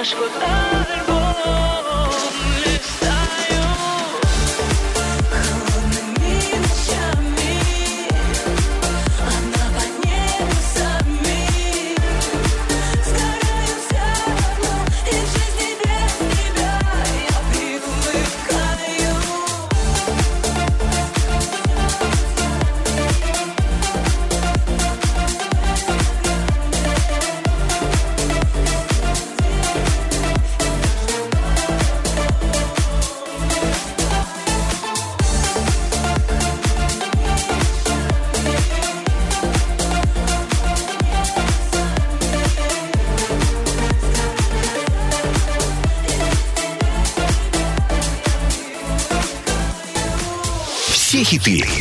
Я 0.00 0.89
Все 51.40 51.79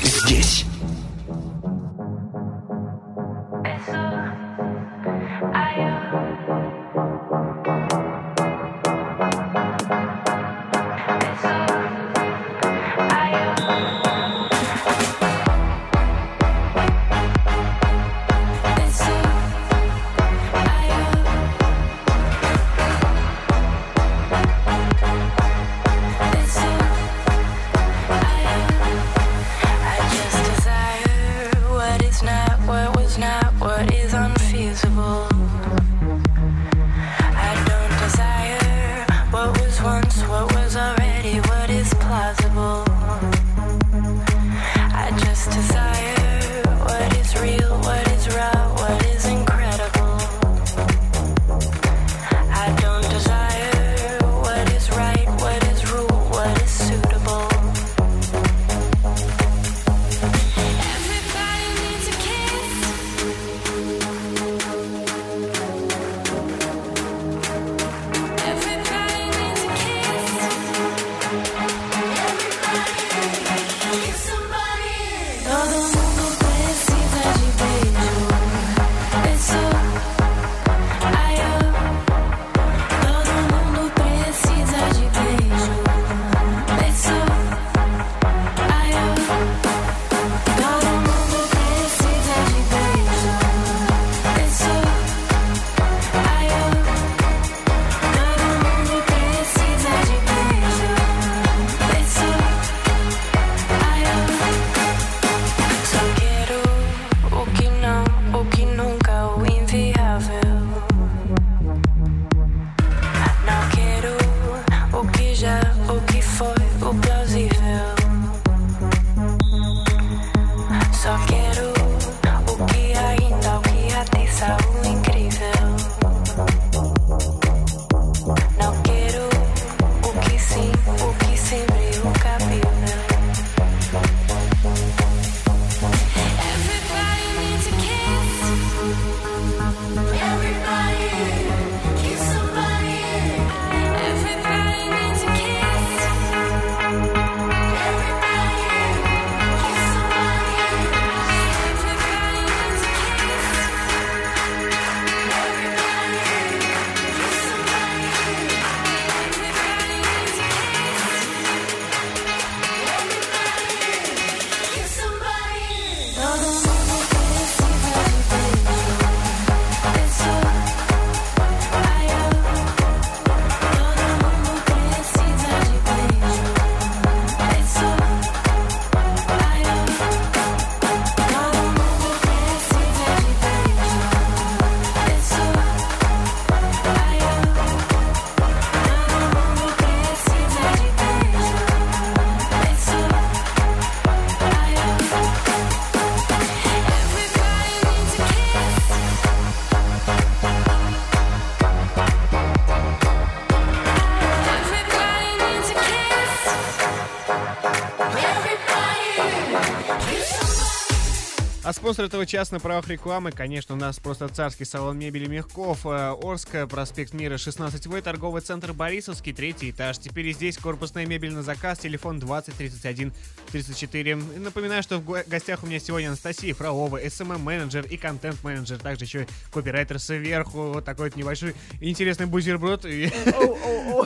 спонсор 211.99 212.05
этого 212.17 212.25
часа 212.25 212.53
на 212.53 212.59
правах 212.61 212.87
рекламы, 212.87 213.31
конечно, 213.33 213.75
у 213.75 213.77
нас 213.77 213.99
просто 213.99 214.29
царский 214.29 214.63
салон 214.63 214.97
мебели 214.97 215.25
Мягков, 215.27 215.85
э, 215.85 216.15
Орск, 216.23 216.49
проспект 216.69 217.13
Мира, 217.13 217.35
16В, 217.35 218.01
торговый 218.01 218.41
центр 218.41 218.71
Борисовский, 218.71 219.33
третий 219.33 219.71
этаж. 219.71 219.97
Теперь 219.97 220.27
и 220.27 220.31
здесь 220.33 220.57
корпусная 220.57 221.05
мебель 221.05 221.33
на 221.33 221.43
заказ, 221.43 221.79
телефон 221.79 222.19
20 222.19 222.55
31 222.55 223.11
34. 223.51 224.11
И 224.11 224.15
Напоминаю, 224.39 224.81
что 224.81 224.99
в 224.99 225.03
го- 225.03 225.17
гостях 225.27 225.61
у 225.63 225.67
меня 225.67 225.79
сегодня 225.79 226.07
Анастасия 226.07 226.53
Фролова, 226.53 227.03
SMM-менеджер 227.03 227.85
и 227.85 227.97
контент-менеджер, 227.97 228.77
также 228.77 229.03
еще 229.03 229.23
и 229.23 229.27
копирайтер 229.51 229.99
сверху, 229.99 230.71
вот 230.71 230.85
такой 230.85 231.09
вот 231.09 231.17
небольшой 231.17 231.53
интересный 231.81 232.27
бутерброд. 232.27 232.85
И- 232.85 233.11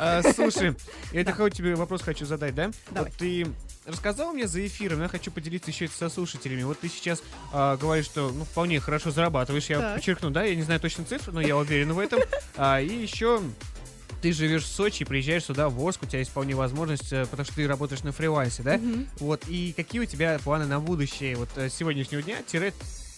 А, 0.02 0.24
Слушай, 0.34 0.74
я 1.12 1.24
такой 1.24 1.52
тебе 1.52 1.76
вопрос 1.76 2.02
хочу 2.02 2.26
задать, 2.26 2.56
да? 2.56 2.72
Вот 2.90 3.10
ты 3.20 3.46
рассказал 3.86 4.34
мне 4.34 4.48
за 4.48 4.66
эфиром, 4.66 5.02
я 5.02 5.08
хочу 5.08 5.32
поделиться 5.32 5.72
еще 5.72 5.86
это 5.86 5.96
со 5.96 6.10
слушателями. 6.10 6.64
Вот 6.64 6.80
ты 6.80 6.90
сейчас 6.90 7.22
а, 7.52 7.78
говоришь, 7.78 8.06
что 8.06 8.30
ну, 8.30 8.46
вполне 8.46 8.80
хорошо 8.80 9.12
зарабатываешь, 9.12 9.66
я 9.70 9.80
Так. 9.80 9.96
подчеркну, 9.96 10.30
да, 10.30 10.44
я 10.44 10.56
не 10.56 10.64
знаю 10.64 10.80
точно 10.80 11.06
цифры, 11.06 11.34
но 11.34 11.42
я 11.42 11.58
уверен 11.58 11.94
в 11.94 12.00
этом. 12.00 12.20
А, 12.56 12.80
и 12.80 12.88
еще 12.88 13.42
ты 14.22 14.32
живешь 14.32 14.64
в 14.64 14.68
Сочи, 14.68 15.06
приезжаешь 15.06 15.46
сюда, 15.46 15.70
в 15.70 15.86
Орск, 15.86 16.04
у 16.04 16.06
тебя 16.06 16.20
есть 16.20 16.32
вполне 16.32 16.56
возможность, 16.56 17.12
э, 17.12 17.26
потому 17.26 17.46
что 17.46 17.56
ты 17.56 17.68
работаешь 17.68 18.04
на 18.04 18.12
фрилансе, 18.12 18.64
да? 18.64 18.78
Мгм. 18.78 19.08
Вот, 19.18 19.44
и 19.48 19.74
какие 19.76 20.02
у 20.02 20.06
тебя 20.06 20.40
планы 20.44 20.66
на 20.66 20.80
будущее, 20.80 21.36
вот 21.36 21.50
э, 21.56 21.70
сегодняшнего 21.70 22.22
дня, 22.22 22.38
тире 22.46 22.74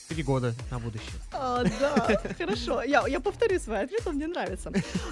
три 0.07 0.23
года 0.23 0.53
на 0.71 0.79
будущее? 0.79 1.09
А, 1.31 1.63
да, 1.63 2.21
хорошо. 2.37 2.83
Я, 2.83 3.07
я 3.07 3.19
повторю 3.19 3.59
свой 3.59 3.81
ответ, 3.81 4.01
он 4.05 4.15
мне 4.15 4.27
нравится. 4.27 4.71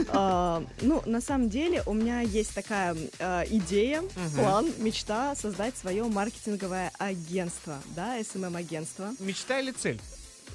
А, 0.10 0.64
ну, 0.82 1.02
на 1.06 1.22
самом 1.22 1.50
деле, 1.50 1.84
у 1.86 1.94
меня 1.94 2.22
есть 2.22 2.54
такая 2.54 2.96
а, 3.20 3.44
идея, 3.50 4.02
Мгм. 4.02 4.30
план, 4.36 4.72
мечта 4.78 5.36
создать 5.36 5.78
свое 5.78 6.04
маркетинговое 6.04 6.92
агентство, 7.00 7.78
да, 7.96 8.20
SMM-агентство. 8.20 9.12
Мечта 9.20 9.60
или 9.60 9.72
цель? 9.72 10.00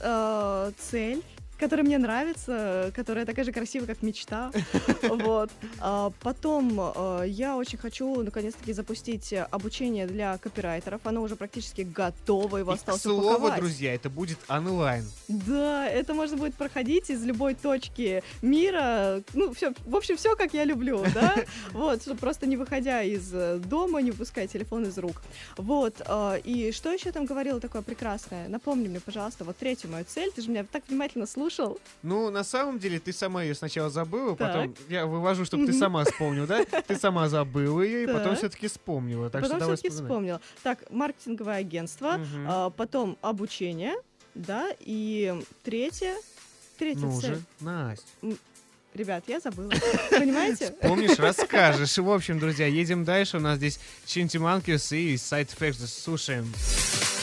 А, 0.01 0.71
цель 0.79 1.23
которая 1.59 1.85
мне 1.85 1.99
нравится, 1.99 2.93
которая 2.95 3.27
такая 3.27 3.45
же 3.45 3.53
красивая, 3.53 3.87
как 3.87 4.03
мечта. 4.03 4.51
Вот. 5.09 5.51
А 5.81 6.13
потом 6.21 6.73
а, 6.79 7.23
я 7.23 7.57
очень 7.57 7.79
хочу 7.79 8.23
наконец-таки 8.23 8.73
запустить 8.73 9.33
обучение 9.51 10.07
для 10.07 10.39
копирайтеров. 10.39 11.01
Оно 11.05 11.23
уже 11.23 11.37
практически 11.37 11.83
готово, 11.83 12.59
его 12.59 12.73
И, 12.73 12.75
осталось 12.75 13.05
упаковать. 13.07 13.61
друзья, 13.61 13.95
это 13.95 14.11
будет 14.11 14.39
онлайн. 14.49 15.05
Да, 15.29 15.89
это 15.89 16.15
можно 16.15 16.37
будет 16.37 16.55
проходить 16.55 17.11
из 17.11 17.25
любой 17.25 17.55
точки 17.55 18.23
мира. 18.43 19.23
Ну, 19.35 19.53
все, 19.55 19.73
в 19.87 19.97
общем, 19.97 20.17
все, 20.17 20.37
как 20.37 20.55
я 20.55 20.65
люблю, 20.65 21.05
да? 21.15 21.35
Вот, 21.73 22.03
просто 22.21 22.47
не 22.47 22.57
выходя 22.57 23.03
из 23.03 23.31
э, 23.33 23.59
дома, 23.59 24.01
не 24.01 24.11
выпуская 24.11 24.47
телефон 24.47 24.85
из 24.85 24.99
рук. 24.99 25.23
Вот, 25.57 26.01
э, 26.05 26.41
и 26.45 26.73
что 26.73 26.93
еще 26.93 27.13
там 27.13 27.27
говорила 27.27 27.61
такое 27.61 27.83
прекрасное? 27.83 28.49
Напомни 28.49 28.89
мне, 28.89 29.01
пожалуйста, 29.01 29.45
вот 29.45 29.57
третью 29.57 29.91
мою 29.91 30.05
цель. 30.05 30.31
Ты 30.35 30.43
же 30.43 30.51
меня 30.51 30.65
так 30.71 30.83
внимательно 30.89 31.27
слушал. 31.51 31.79
Ну, 32.03 32.31
на 32.31 32.45
самом 32.45 32.79
деле, 32.79 32.99
ты 33.01 33.13
сама 33.13 33.43
ее 33.43 33.55
сначала 33.55 33.91
забыла, 33.91 34.37
Так. 34.37 34.49
потом 34.49 34.75
я 34.89 35.07
вывожу, 35.07 35.45
чтобы 35.45 35.67
ты 35.67 35.73
сама 35.73 36.05
вспомнил, 36.05 36.47
да? 36.47 36.65
Ты 36.65 36.97
сама 36.97 37.29
забыла 37.29 37.83
ее, 37.83 38.05
и 38.05 38.07
потом 38.07 38.31
Так. 38.31 38.39
все-таки 38.39 38.69
вспомнила. 38.69 39.31
Так 39.31 39.43
потом 39.43 39.61
все-таки 39.61 39.89
вспомнила. 39.91 40.41
Так, 40.63 40.79
маркетинговое 40.91 41.57
агентство, 41.57 42.19
Мгм. 42.19 42.47
а, 42.49 42.71
потом 42.71 43.17
обучение, 43.23 43.95
да, 44.35 44.69
и 44.81 45.35
третье, 45.63 46.15
третья 46.79 47.07
Ну 47.07 47.21
цель. 47.21 47.35
же, 47.37 47.41
Настя. 47.61 48.05
Ребят, 48.95 49.25
я 49.29 49.39
забыла. 49.39 49.71
Понимаете? 50.11 50.75
Помнишь, 50.83 51.19
расскажешь. 51.19 51.97
В 51.99 52.11
общем, 52.11 52.39
друзья, 52.39 52.67
едем 52.67 53.05
дальше. 53.05 53.37
У 53.37 53.41
нас 53.41 53.59
здесь 53.59 53.79
Чинти 54.07 54.39
Манкис 54.39 54.93
и 54.93 55.15
Side 55.15 55.51
Effects. 55.57 55.87
Слушаем. 55.87 56.53
It's 56.57 57.18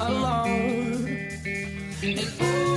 alone. 0.00 1.06
And 2.02 2.67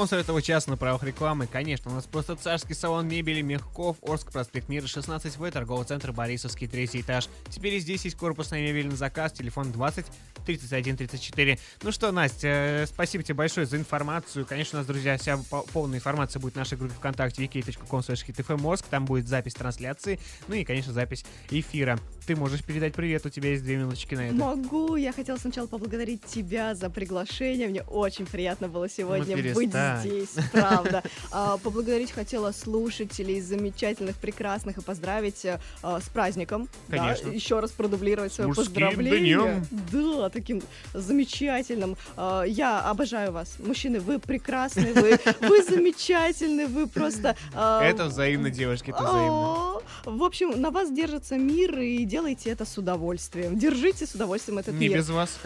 спонсор 0.00 0.20
этого 0.20 0.40
часа 0.40 0.70
на 0.70 0.78
правах 0.78 1.02
рекламы, 1.02 1.46
конечно, 1.46 1.90
у 1.90 1.94
нас 1.94 2.06
просто 2.06 2.34
царский 2.34 2.72
салон 2.72 3.06
мебели 3.06 3.42
Мягков, 3.42 3.98
Орск, 4.00 4.32
проспект 4.32 4.70
Мира, 4.70 4.86
16В, 4.86 5.50
торговый 5.50 5.84
центр 5.84 6.10
Борисовский, 6.10 6.68
третий 6.68 7.02
этаж. 7.02 7.28
Теперь 7.50 7.74
и 7.74 7.80
здесь 7.80 8.06
есть 8.06 8.16
корпусная 8.16 8.62
мебель 8.62 8.86
на 8.86 8.96
заказ, 8.96 9.32
телефон 9.32 9.72
20 9.72 10.06
31 10.46 10.96
34. 10.96 11.58
Ну 11.82 11.92
что, 11.92 12.12
Настя, 12.12 12.48
э, 12.48 12.86
спасибо 12.86 13.22
тебе 13.22 13.34
большое 13.34 13.66
за 13.66 13.76
информацию. 13.76 14.46
Конечно, 14.46 14.78
у 14.78 14.80
нас, 14.80 14.86
друзья, 14.86 15.18
вся 15.18 15.36
по- 15.50 15.64
полная 15.64 15.98
информация 15.98 16.40
будет 16.40 16.54
в 16.54 16.56
нашей 16.56 16.78
группе 16.78 16.94
ВКонтакте 16.94 17.44
wiki.com 17.44 18.66
Орск. 18.66 18.86
Там 18.86 19.04
будет 19.04 19.28
запись 19.28 19.52
трансляции, 19.52 20.18
ну 20.48 20.54
и, 20.54 20.64
конечно, 20.64 20.94
запись 20.94 21.26
эфира. 21.50 21.98
Ты 22.26 22.36
можешь 22.36 22.64
передать 22.64 22.94
привет, 22.94 23.26
у 23.26 23.28
тебя 23.28 23.50
есть 23.50 23.64
две 23.64 23.76
минуточки 23.76 24.14
на 24.14 24.28
это. 24.28 24.34
Могу. 24.34 24.96
Я 24.96 25.12
хотела 25.12 25.36
сначала 25.36 25.66
поблагодарить 25.66 26.24
тебя 26.24 26.74
за 26.74 26.88
приглашение. 26.88 27.68
Мне 27.68 27.82
очень 27.82 28.24
приятно 28.24 28.68
было 28.68 28.88
сегодня 28.88 29.36
быть 29.36 29.52
здесь, 30.00 30.30
правда. 30.52 31.02
А, 31.32 31.58
Поблагодарить 31.58 32.10
хотела 32.12 32.52
слушателей 32.52 33.40
замечательных, 33.40 34.16
прекрасных 34.16 34.78
и 34.78 34.80
поздравить 34.82 35.44
э, 35.44 35.58
с 35.82 36.08
праздником. 36.08 36.68
Да, 36.88 36.96
Конечно. 36.98 37.28
Еще 37.28 37.60
раз 37.60 37.70
продублировать 37.70 38.32
свое 38.32 38.48
Мужским 38.48 38.64
поздравление. 38.66 39.36
днем. 39.36 39.66
Да, 39.92 40.28
таким 40.28 40.62
замечательным. 40.94 41.96
А, 42.16 42.42
Я 42.42 42.80
обожаю 42.80 43.32
вас. 43.32 43.54
Мужчины, 43.58 44.00
вы 44.00 44.18
прекрасны, 44.18 44.92
вы, 44.94 45.18
вы 45.40 45.62
замечательны, 45.62 46.66
вы 46.66 46.86
просто... 46.86 47.36
а, 47.54 47.82
Это 47.84 48.06
взаимно, 48.06 48.50
девушки, 48.50 48.90
это 48.90 49.02
взаимно. 49.02 49.80
В 50.04 50.22
общем, 50.22 50.60
на 50.60 50.70
вас 50.70 50.90
держится 50.90 51.36
мир, 51.36 51.78
и 51.78 52.04
делайте 52.04 52.50
это 52.50 52.64
с 52.64 52.76
удовольствием. 52.78 53.58
Держите 53.58 54.06
с 54.06 54.14
удовольствием 54.14 54.58
этот 54.58 54.74
Не 54.74 54.88
мир. 54.88 54.98
без 54.98 55.10
вас. 55.10 55.38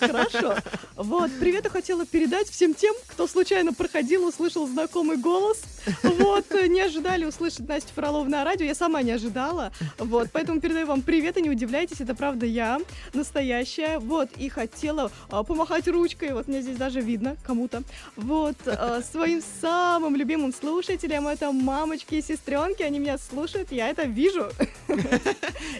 Хорошо. 0.00 0.56
Вот, 0.96 1.30
привет 1.38 1.64
я 1.64 1.70
хотела 1.70 2.06
передать 2.06 2.48
всем 2.48 2.74
тем, 2.74 2.94
кто 3.08 3.26
случайно 3.26 3.72
проходил, 3.78 4.26
услышал 4.26 4.66
знакомый 4.66 5.16
голос. 5.16 5.62
Вот, 6.02 6.44
не 6.68 6.80
ожидали 6.80 7.24
услышать 7.24 7.66
Настю 7.66 7.94
Фролову 7.94 8.28
на 8.28 8.44
радио, 8.44 8.66
я 8.66 8.74
сама 8.74 9.00
не 9.02 9.12
ожидала. 9.12 9.72
Вот, 9.96 10.28
поэтому 10.32 10.60
передаю 10.60 10.86
вам 10.86 11.00
привет 11.00 11.38
и 11.38 11.42
не 11.42 11.48
удивляйтесь, 11.48 12.00
это 12.00 12.14
правда 12.14 12.44
я, 12.44 12.80
настоящая. 13.14 13.98
Вот, 13.98 14.28
и 14.36 14.48
хотела 14.50 15.10
а, 15.30 15.44
помахать 15.44 15.88
ручкой, 15.88 16.34
вот 16.34 16.48
мне 16.48 16.60
здесь 16.60 16.76
даже 16.76 17.00
видно 17.00 17.36
кому-то. 17.44 17.82
Вот, 18.16 18.56
а, 18.66 19.00
своим 19.00 19.42
самым 19.62 20.16
любимым 20.16 20.52
слушателям, 20.52 21.26
это 21.28 21.52
мамочки 21.52 22.16
и 22.16 22.22
сестренки, 22.22 22.82
они 22.82 22.98
меня 22.98 23.16
слушают, 23.16 23.72
я 23.72 23.88
это 23.88 24.02
вижу. 24.02 24.48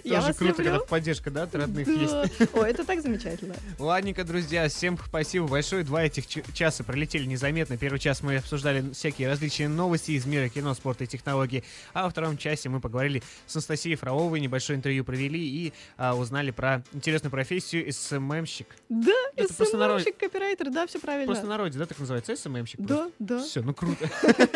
Я 0.05 0.16
Тоже 0.16 0.26
вас 0.28 0.36
круто, 0.36 0.62
люблю. 0.62 0.64
когда 0.72 0.78
поддержка, 0.86 1.30
да, 1.30 1.42
от 1.42 1.55
родных 1.55 1.86
Да. 1.86 2.22
есть. 2.22 2.51
Ой, 2.55 2.70
это 2.70 2.84
так 2.84 3.03
замечательно. 3.03 3.55
Ладненько, 3.78 4.24
друзья, 4.24 4.68
всем 4.68 4.99
спасибо 5.05 5.49
большое. 5.49 5.82
Два 5.82 6.05
этих 6.05 6.24
часа 6.55 6.84
пролетели 6.84 7.24
незаметно. 7.24 7.76
Первый 7.89 8.01
час 8.01 8.22
мы 8.22 8.36
обсуждали 8.36 8.93
всякие 8.93 9.28
различные 9.28 9.70
новости 9.70 10.11
из 10.11 10.26
мира 10.26 10.51
кино, 10.51 10.74
спорта 10.74 11.05
и 11.05 11.07
технологий. 11.07 11.64
А 11.95 12.03
во 12.03 12.11
втором 12.11 12.36
часе 12.36 12.68
мы 12.68 12.80
поговорили 12.80 13.22
с 13.47 13.57
Анастасией 13.57 13.97
Фроловой, 13.97 14.41
небольшое 14.41 14.76
интервью 14.76 15.05
провели 15.05 15.41
и 15.41 15.72
а, 15.97 16.14
узнали 16.14 16.51
про 16.51 16.82
интересную 16.93 17.30
профессию 17.30 17.91
СММщик. 17.91 18.66
Да, 18.91 19.11
Это 19.36 19.55
СММщик, 19.55 20.18
копирайтер, 20.18 20.68
да, 20.68 20.86
все 20.86 20.99
правильно. 20.99 21.32
Просто 21.32 21.47
народе, 21.47 21.78
да, 21.78 21.86
так 21.86 21.99
называется? 21.99 22.36
СММщик? 22.36 22.78
Да, 22.78 23.09
да. 23.18 23.43
Все, 23.43 23.62
ну 23.62 23.72
круто. 23.72 24.07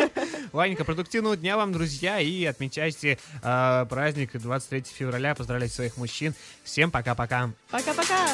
Ладненько, 0.53 0.85
продуктивного 0.85 1.35
дня 1.35 1.57
вам, 1.57 1.73
друзья, 1.73 2.19
и 2.19 2.45
отмечайте 2.45 3.17
а, 3.41 3.85
праздник 3.85 4.39
23 4.39 4.83
февраля. 4.93 5.33
Поздравляйте 5.33 5.73
своих 5.73 5.97
мужчин. 5.97 6.35
Всем 6.63 6.91
пока-пока. 6.91 7.49
Пока-пока. 7.71 8.27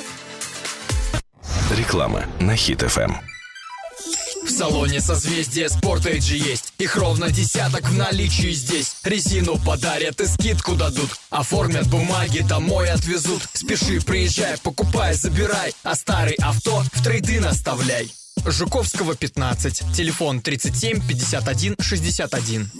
Реклама 1.71 2.25
на 2.41 2.57
Хит 2.57 2.81
ФМ. 2.81 3.38
В 4.49 4.51
салоне 4.51 4.99
созвездия 4.99 5.69
спорта 5.69 6.09
AG 6.09 6.35
есть. 6.35 6.73
Их 6.79 6.97
ровно 6.97 7.29
десяток 7.29 7.87
в 7.87 7.95
наличии 7.95 8.51
здесь. 8.51 8.95
Резину 9.03 9.59
подарят 9.59 10.19
и 10.21 10.25
скидку 10.25 10.73
дадут. 10.73 11.11
Оформят 11.29 11.87
бумаги, 11.87 12.39
домой 12.39 12.89
отвезут. 12.89 13.43
Спеши, 13.53 14.01
приезжай, 14.01 14.57
покупай, 14.57 15.13
забирай. 15.13 15.71
А 15.83 15.93
старый 15.93 16.33
авто 16.41 16.83
в 16.91 17.03
трейдин 17.03 17.45
оставляй 17.45 18.11
Жуковского 18.43 19.15
15, 19.15 19.95
телефон 19.95 20.41
37 20.41 21.07
51 21.07 21.75
61. 21.79 22.71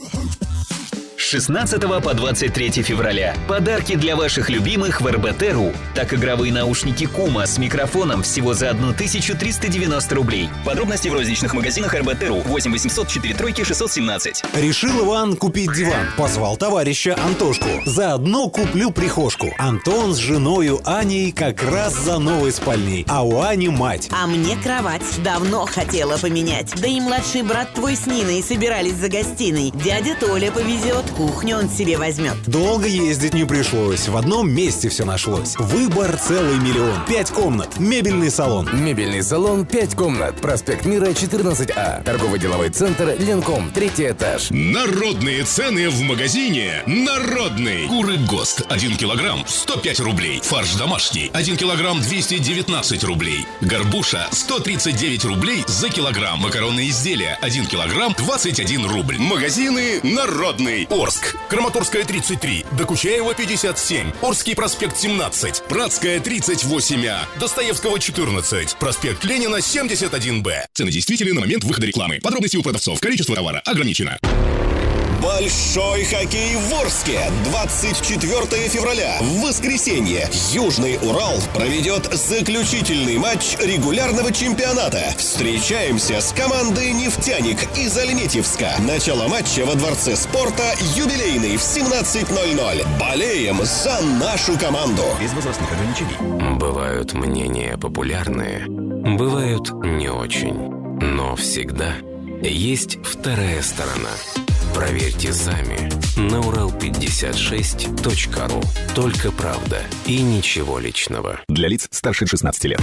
С 1.20 1.32
16 1.32 1.82
по 2.01 2.13
23 2.13 2.82
февраля. 2.82 3.36
Подарки 3.45 3.95
для 3.95 4.15
ваших 4.15 4.49
любимых 4.49 5.01
в 5.01 5.05
РБТ.ру. 5.05 5.74
Так 5.93 6.13
игровые 6.13 6.53
наушники 6.53 7.05
Кума 7.07 7.45
с 7.45 7.57
микрофоном 7.57 8.24
всего 8.24 8.53
за 8.53 8.70
1390 8.70 10.15
рублей. 10.15 10.49
Подробности 10.65 11.09
в 11.09 11.13
розничных 11.13 11.53
магазинах 11.53 11.93
РБТ.ру 11.93 12.39
8 12.45 12.72
800 12.72 13.07
4 13.09 13.34
тройки 13.34 13.65
617. 13.65 14.45
Решил 14.55 15.05
Иван 15.05 15.36
купить 15.36 15.74
диван. 15.74 16.07
Позвал 16.17 16.55
товарища 16.55 17.17
Антошку. 17.22 17.67
Заодно 17.86 18.47
куплю 18.47 18.89
прихожку. 18.91 19.53
Антон 19.57 20.13
с 20.13 20.17
женою 20.17 20.80
Аней 20.86 21.34
как 21.34 21.61
раз 21.63 21.95
за 21.95 22.17
новой 22.20 22.53
спальней. 22.53 23.05
А 23.09 23.26
у 23.26 23.41
Ани 23.41 23.67
мать. 23.67 24.09
А 24.13 24.26
мне 24.26 24.55
кровать 24.55 25.03
давно 25.22 25.65
хотела 25.65 26.17
поменять. 26.17 26.72
Да 26.82 26.88
и 26.88 27.01
младший 27.01 27.41
брат 27.41 27.74
твой 27.74 27.97
с 27.97 28.07
Ниной 28.07 28.41
собирались 28.41 28.95
за 28.95 29.09
гостиной. 29.09 29.72
Дядя 29.76 30.15
Толя 30.17 30.49
повезет, 30.49 31.09
кухню 31.10 31.57
он 31.57 31.70
себе 31.70 31.97
возьмет. 31.97 32.36
Долго 32.45 32.88
ездить 32.88 33.34
не 33.34 33.45
пришлось. 33.45 34.07
В 34.07 34.18
одном 34.18 34.51
месте 34.51 34.89
все 34.89 35.05
нашлось. 35.05 35.55
Выбор 35.57 36.18
целый 36.18 36.57
миллион. 36.60 37.05
Пять 37.07 37.32
комнат. 37.32 37.80
Мебельный 37.80 38.32
салон. 38.32 38.70
Мебельный 38.74 39.24
салон 39.24 39.66
«Пять 39.66 39.95
комнат». 39.95 40.36
Проспект 40.41 40.86
Мира, 40.86 41.07
14А. 41.07 42.03
Торгово-деловой 42.03 42.70
центр 42.70 43.16
«Ленком». 43.20 43.72
Третий 43.72 44.10
этаж. 44.10 44.47
Народные 44.49 45.43
цены 45.43 45.89
в 45.89 46.01
магазине 46.01 46.84
«Народный». 46.86 47.88
Куры 47.88 48.18
ГОСТ 48.18 48.66
1 48.70 48.97
килограмм 48.97 49.43
105 49.47 49.99
рублей. 50.01 50.39
Фарш 50.43 50.76
домашний 50.76 51.30
1 51.34 51.57
килограмм 51.57 52.01
219 52.01 53.03
рублей. 53.03 53.45
Горбуша 53.62 54.28
139 54.32 55.26
рублей 55.26 55.64
за 55.68 55.89
килограмм. 55.89 56.39
Макаронные 56.39 56.89
изделия 56.89 57.38
1 57.41 57.66
килограмм 57.66 58.14
21 58.18 58.86
рубль. 58.86 59.18
Магазины 59.20 59.99
«Народный». 60.03 60.88
Орск. 61.00 61.38
Краматорская 61.47 62.04
33. 62.04 62.66
Докучаева 62.78 63.34
57. 63.34 64.12
Орский 64.22 64.54
проспект 64.54 64.97
17. 64.97 65.64
Пратская 65.70 66.20
38А. 66.20 67.20
Достоевского 67.39 68.00
14. 68.00 68.76
Проспект 68.76 69.24
Ленина 69.24 69.58
71Б. 69.58 70.66
Цены 70.74 70.91
действительны 70.91 71.34
на 71.34 71.39
момент 71.41 71.64
выхода 71.64 71.88
рекламы. 71.88 72.20
Подробности 72.22 72.58
у 72.58 72.64
продавцов. 72.64 73.00
Количество 73.00 73.34
товара 73.34 73.62
ограничено. 73.66 74.20
Большой 75.22 76.05
хоккей 76.05 76.55
в 76.55 76.74
Орске. 76.76 77.20
24 77.45 78.70
февраля. 78.70 79.17
В 79.20 79.41
воскресенье. 79.41 80.30
Южный 80.51 80.97
Урал 81.01 81.39
проведет 81.53 82.05
заключительный 82.13 83.17
матч 83.17 83.57
регулярного 83.59 84.32
чемпионата. 84.32 85.13
Встречаемся 85.17 86.22
с 86.22 86.32
командой 86.32 86.93
«Нефтяник» 86.93 87.57
из 87.78 87.97
Альметьевска. 87.97 88.76
Начало 88.80 89.28
матча 89.28 89.65
во 89.65 89.76
Дворце 89.76 90.15
спорта 90.15 90.63
юбилейный 90.95 91.57
в 91.57 91.61
17.00. 91.61 92.86
Болеем 92.99 93.59
за 93.63 93.99
нашу 94.20 94.57
команду. 94.57 95.03
Без 95.22 95.34
возрастных 95.34 95.70
ограничений. 95.72 96.57
Бывают 96.57 97.13
мнения 97.13 97.78
популярные, 97.78 98.65
бывают 98.67 99.70
не 99.84 100.09
очень. 100.09 100.70
Но 101.01 101.36
всегда 101.36 101.93
есть 102.41 102.97
вторая 103.03 103.61
сторона. 103.61 104.11
Проверьте 104.74 105.34
сами 105.34 105.89
на 106.17 106.38
урал56.ру. 106.38 108.61
Только 108.95 109.32
правда 109.32 109.84
и 110.05 110.22
ничего 110.22 110.80
личного. 110.80 111.41
Для 111.47 111.67
лиц 111.67 111.88
старше 111.91 112.28
16 112.28 112.63
лет. 112.65 112.82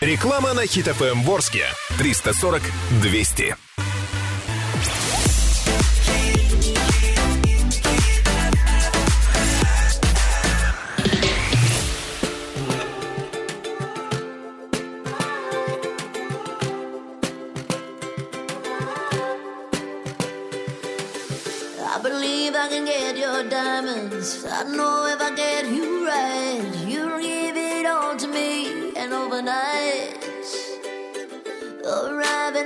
Реклама 0.00 0.52
на 0.52 0.66
Хит 0.66 0.86
ФМ 0.86 1.22
Ворске. 1.22 1.64
340 1.98 2.62
200. 3.02 3.56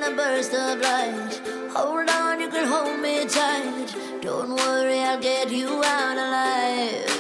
In 0.03 0.16
burst 0.16 0.55
of 0.55 0.80
light. 0.80 1.40
Hold 1.74 2.09
on, 2.09 2.40
you 2.40 2.48
can 2.48 2.66
hold 2.66 3.01
me 3.01 3.26
tight. 3.26 3.94
Don't 4.20 4.51
worry, 4.51 5.01
I'll 5.01 5.20
get 5.20 5.51
you 5.51 5.82
out 5.84 6.16
alive. 6.16 7.20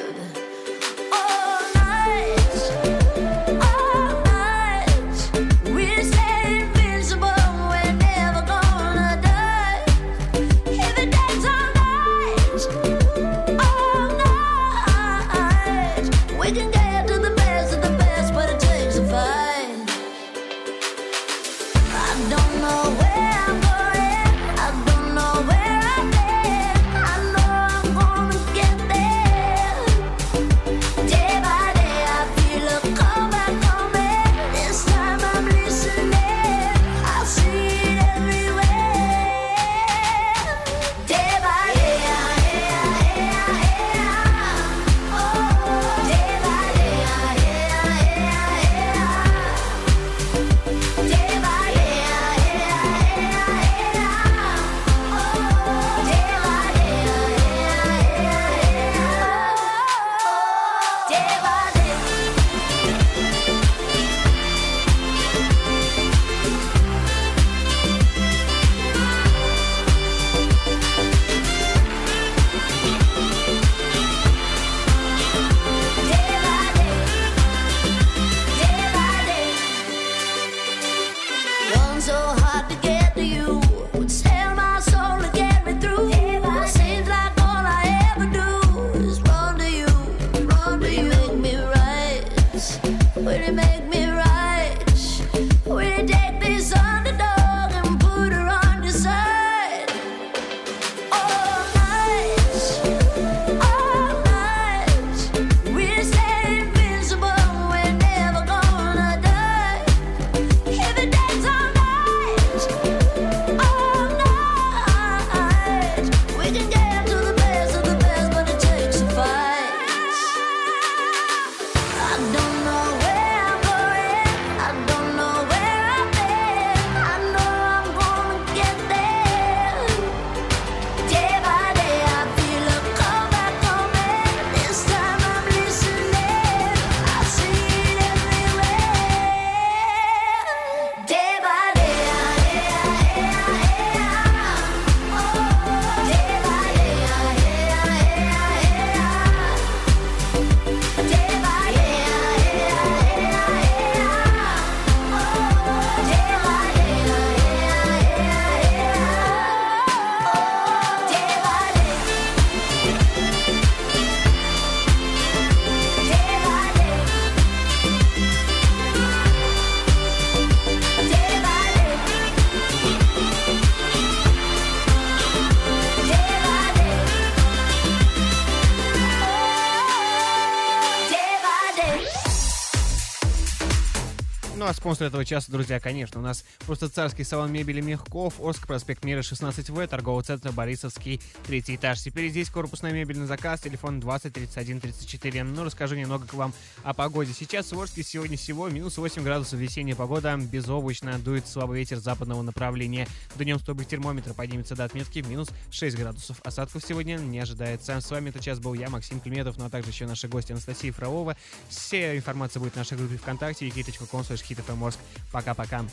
Спонсор 184.90 185.06
этого 185.06 185.24
часа, 185.24 185.52
друзья, 185.52 185.78
конечно, 185.78 186.18
у 186.18 186.22
нас 186.24 186.44
просто 186.66 186.88
царский 186.88 187.22
салон 187.22 187.52
мебели 187.52 187.80
Мягков, 187.80 188.40
Орск, 188.40 188.66
проспект 188.66 189.04
Мира, 189.04 189.20
16В, 189.20 189.86
торговый 189.86 190.24
центр 190.24 190.50
Борисовский, 190.50 191.22
третий 191.46 191.76
этаж. 191.76 192.00
Теперь 192.00 192.28
здесь 192.28 192.50
корпусная 192.50 192.90
мебель 192.90 193.16
на 193.18 193.28
заказ, 193.28 193.60
телефон 193.60 194.00
20 194.00 194.32
31 194.32 194.80
34. 194.80 195.44
Ну, 195.44 195.62
расскажу 195.62 195.94
немного 195.94 196.26
к 196.26 196.34
вам 196.34 196.52
о 196.82 196.92
погоде. 196.92 197.32
Сейчас 197.32 197.70
в 197.70 197.80
Орске 197.80 198.02
сегодня 198.02 198.36
всего 198.36 198.68
минус 198.68 198.98
8 198.98 199.22
градусов 199.22 199.60
весенняя 199.60 199.94
погода, 199.94 200.36
безоблачно, 200.36 201.20
дует 201.20 201.46
слабый 201.46 201.78
ветер 201.78 201.98
западного 201.98 202.42
направления. 202.42 203.06
Днем 203.36 203.60
столбик 203.60 203.86
термометра 203.86 204.34
поднимется 204.34 204.74
до 204.74 204.82
отметки 204.82 205.20
минус 205.20 205.50
6 205.70 205.96
градусов. 205.96 206.40
Осадков 206.42 206.82
сегодня 206.84 207.14
не 207.14 207.38
ожидается. 207.38 208.00
С 208.00 208.10
вами 208.10 208.30
этот 208.30 208.42
час 208.42 208.58
был 208.58 208.74
я, 208.74 208.90
Максим 208.90 209.20
Клеметов, 209.20 209.56
ну 209.56 209.66
а 209.66 209.70
также 209.70 209.90
еще 209.90 210.06
наши 210.06 210.26
гости 210.26 210.50
Анастасия 210.50 210.92
Фролова. 210.92 211.36
Вся 211.68 212.16
информация 212.16 212.58
будет 212.58 212.72
в 212.72 212.76
нашей 212.76 212.98
группе 212.98 213.18
ВКонтакте, 213.18 213.68
wiki.com 213.68 214.22
slash 214.22 214.42
hitfmorsk. 214.80 214.98
Пока-пока. 215.32 215.84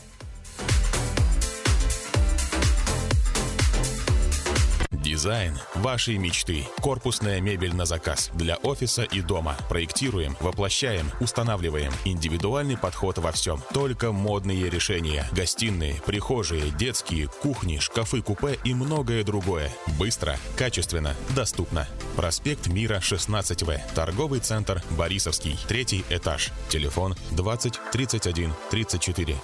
Дизайн 5.02 5.56
вашей 5.76 6.18
мечты. 6.18 6.66
Корпусная 6.82 7.40
мебель 7.40 7.74
на 7.74 7.84
заказ. 7.84 8.30
Для 8.34 8.56
офиса 8.56 9.04
и 9.04 9.20
дома. 9.20 9.56
Проектируем, 9.68 10.36
воплощаем, 10.40 11.10
устанавливаем. 11.20 11.92
Индивидуальный 12.04 12.76
подход 12.76 13.18
во 13.18 13.30
всем. 13.30 13.62
Только 13.72 14.10
модные 14.10 14.68
решения. 14.68 15.28
Гостиные, 15.32 15.94
прихожие, 16.04 16.70
детские, 16.72 17.28
кухни, 17.28 17.78
шкафы-купе 17.78 18.58
и 18.64 18.74
многое 18.74 19.22
другое. 19.22 19.70
Быстро, 19.98 20.36
качественно, 20.56 21.14
доступно. 21.30 21.86
Проспект 22.16 22.66
Мира, 22.66 22.98
16В. 23.00 23.80
Торговый 23.94 24.40
центр 24.40 24.82
Борисовский. 24.90 25.56
Третий 25.68 26.04
этаж. 26.10 26.50
Телефон 26.68 27.14
20 27.30 27.80
31 27.92 28.52
34. 28.70 29.36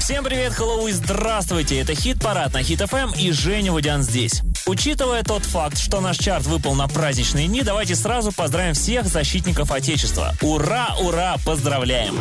Всем 0.00 0.24
привет, 0.24 0.52
hello 0.58 0.88
и 0.88 0.92
здравствуйте! 0.92 1.78
Это 1.80 1.94
хит-парад 1.94 2.52
на 2.52 2.62
Хит 2.62 2.80
ФМ 2.80 3.12
и 3.18 3.30
Женя 3.30 3.72
Водян 3.72 4.02
здесь. 4.02 4.42
Учитывая 4.66 5.22
тот 5.22 5.44
факт, 5.44 5.78
что 5.78 6.00
наш 6.00 6.18
чарт 6.18 6.46
выпал 6.46 6.74
на 6.74 6.88
праздничные 6.88 7.46
дни, 7.46 7.62
давайте 7.62 7.94
сразу 7.94 8.32
поздравим 8.32 8.74
всех 8.74 9.06
защитников 9.06 9.70
Отечества. 9.70 10.34
Ура, 10.42 10.96
ура, 11.00 11.36
поздравляем! 11.44 12.16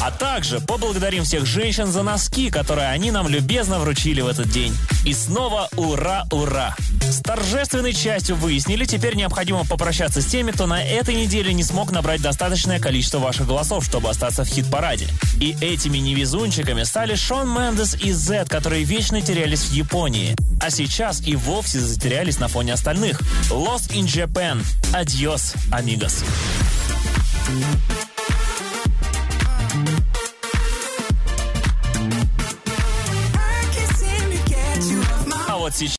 А 0.00 0.10
также 0.10 0.60
поблагодарим 0.60 1.24
всех 1.24 1.46
женщин 1.46 1.86
за 1.86 2.02
носки, 2.02 2.50
которые 2.50 2.88
они 2.88 3.10
нам 3.10 3.26
любезно 3.26 3.78
вручили 3.78 4.20
в 4.20 4.26
этот 4.26 4.50
день. 4.50 4.76
И 5.04 5.14
снова 5.14 5.68
ура, 5.76 6.26
ура! 6.30 6.76
С 7.00 7.20
торжественной 7.20 7.94
частью 7.94 8.36
выяснили, 8.36 8.84
теперь 8.84 9.14
необходимо 9.14 9.64
попрощаться 9.64 10.20
с 10.20 10.26
теми, 10.26 10.50
кто 10.50 10.66
на 10.66 10.82
этой 10.82 11.14
неделе 11.14 11.54
не 11.54 11.62
смог 11.62 11.90
набрать 11.90 12.20
достаточное 12.20 12.80
количество 12.80 13.18
ваших 13.18 13.46
голосов, 13.46 13.84
чтобы 13.84 14.10
остаться 14.10 14.44
в 14.44 14.48
хит-параде. 14.48 15.08
И 15.40 15.56
этими 15.60 15.98
невезунчиками 15.98 16.82
стали 16.82 17.14
Шон 17.14 17.48
Мендес 17.48 17.94
и 17.94 18.12
Зет, 18.12 18.48
которые 18.48 18.84
вечно 18.84 19.20
терялись 19.22 19.60
в 19.60 19.72
Японии. 19.72 20.36
А 20.60 20.70
сейчас 20.70 21.26
и 21.26 21.36
вовсе 21.36 21.78
затерялись 21.78 22.38
на 22.38 22.48
фоне 22.48 22.72
остальных. 22.72 23.20
Lost 23.50 23.90
in 23.90 24.04
Japan. 24.04 24.62
Adios, 24.92 25.54
amigos. 25.70 26.24
сейчас. 35.74 35.84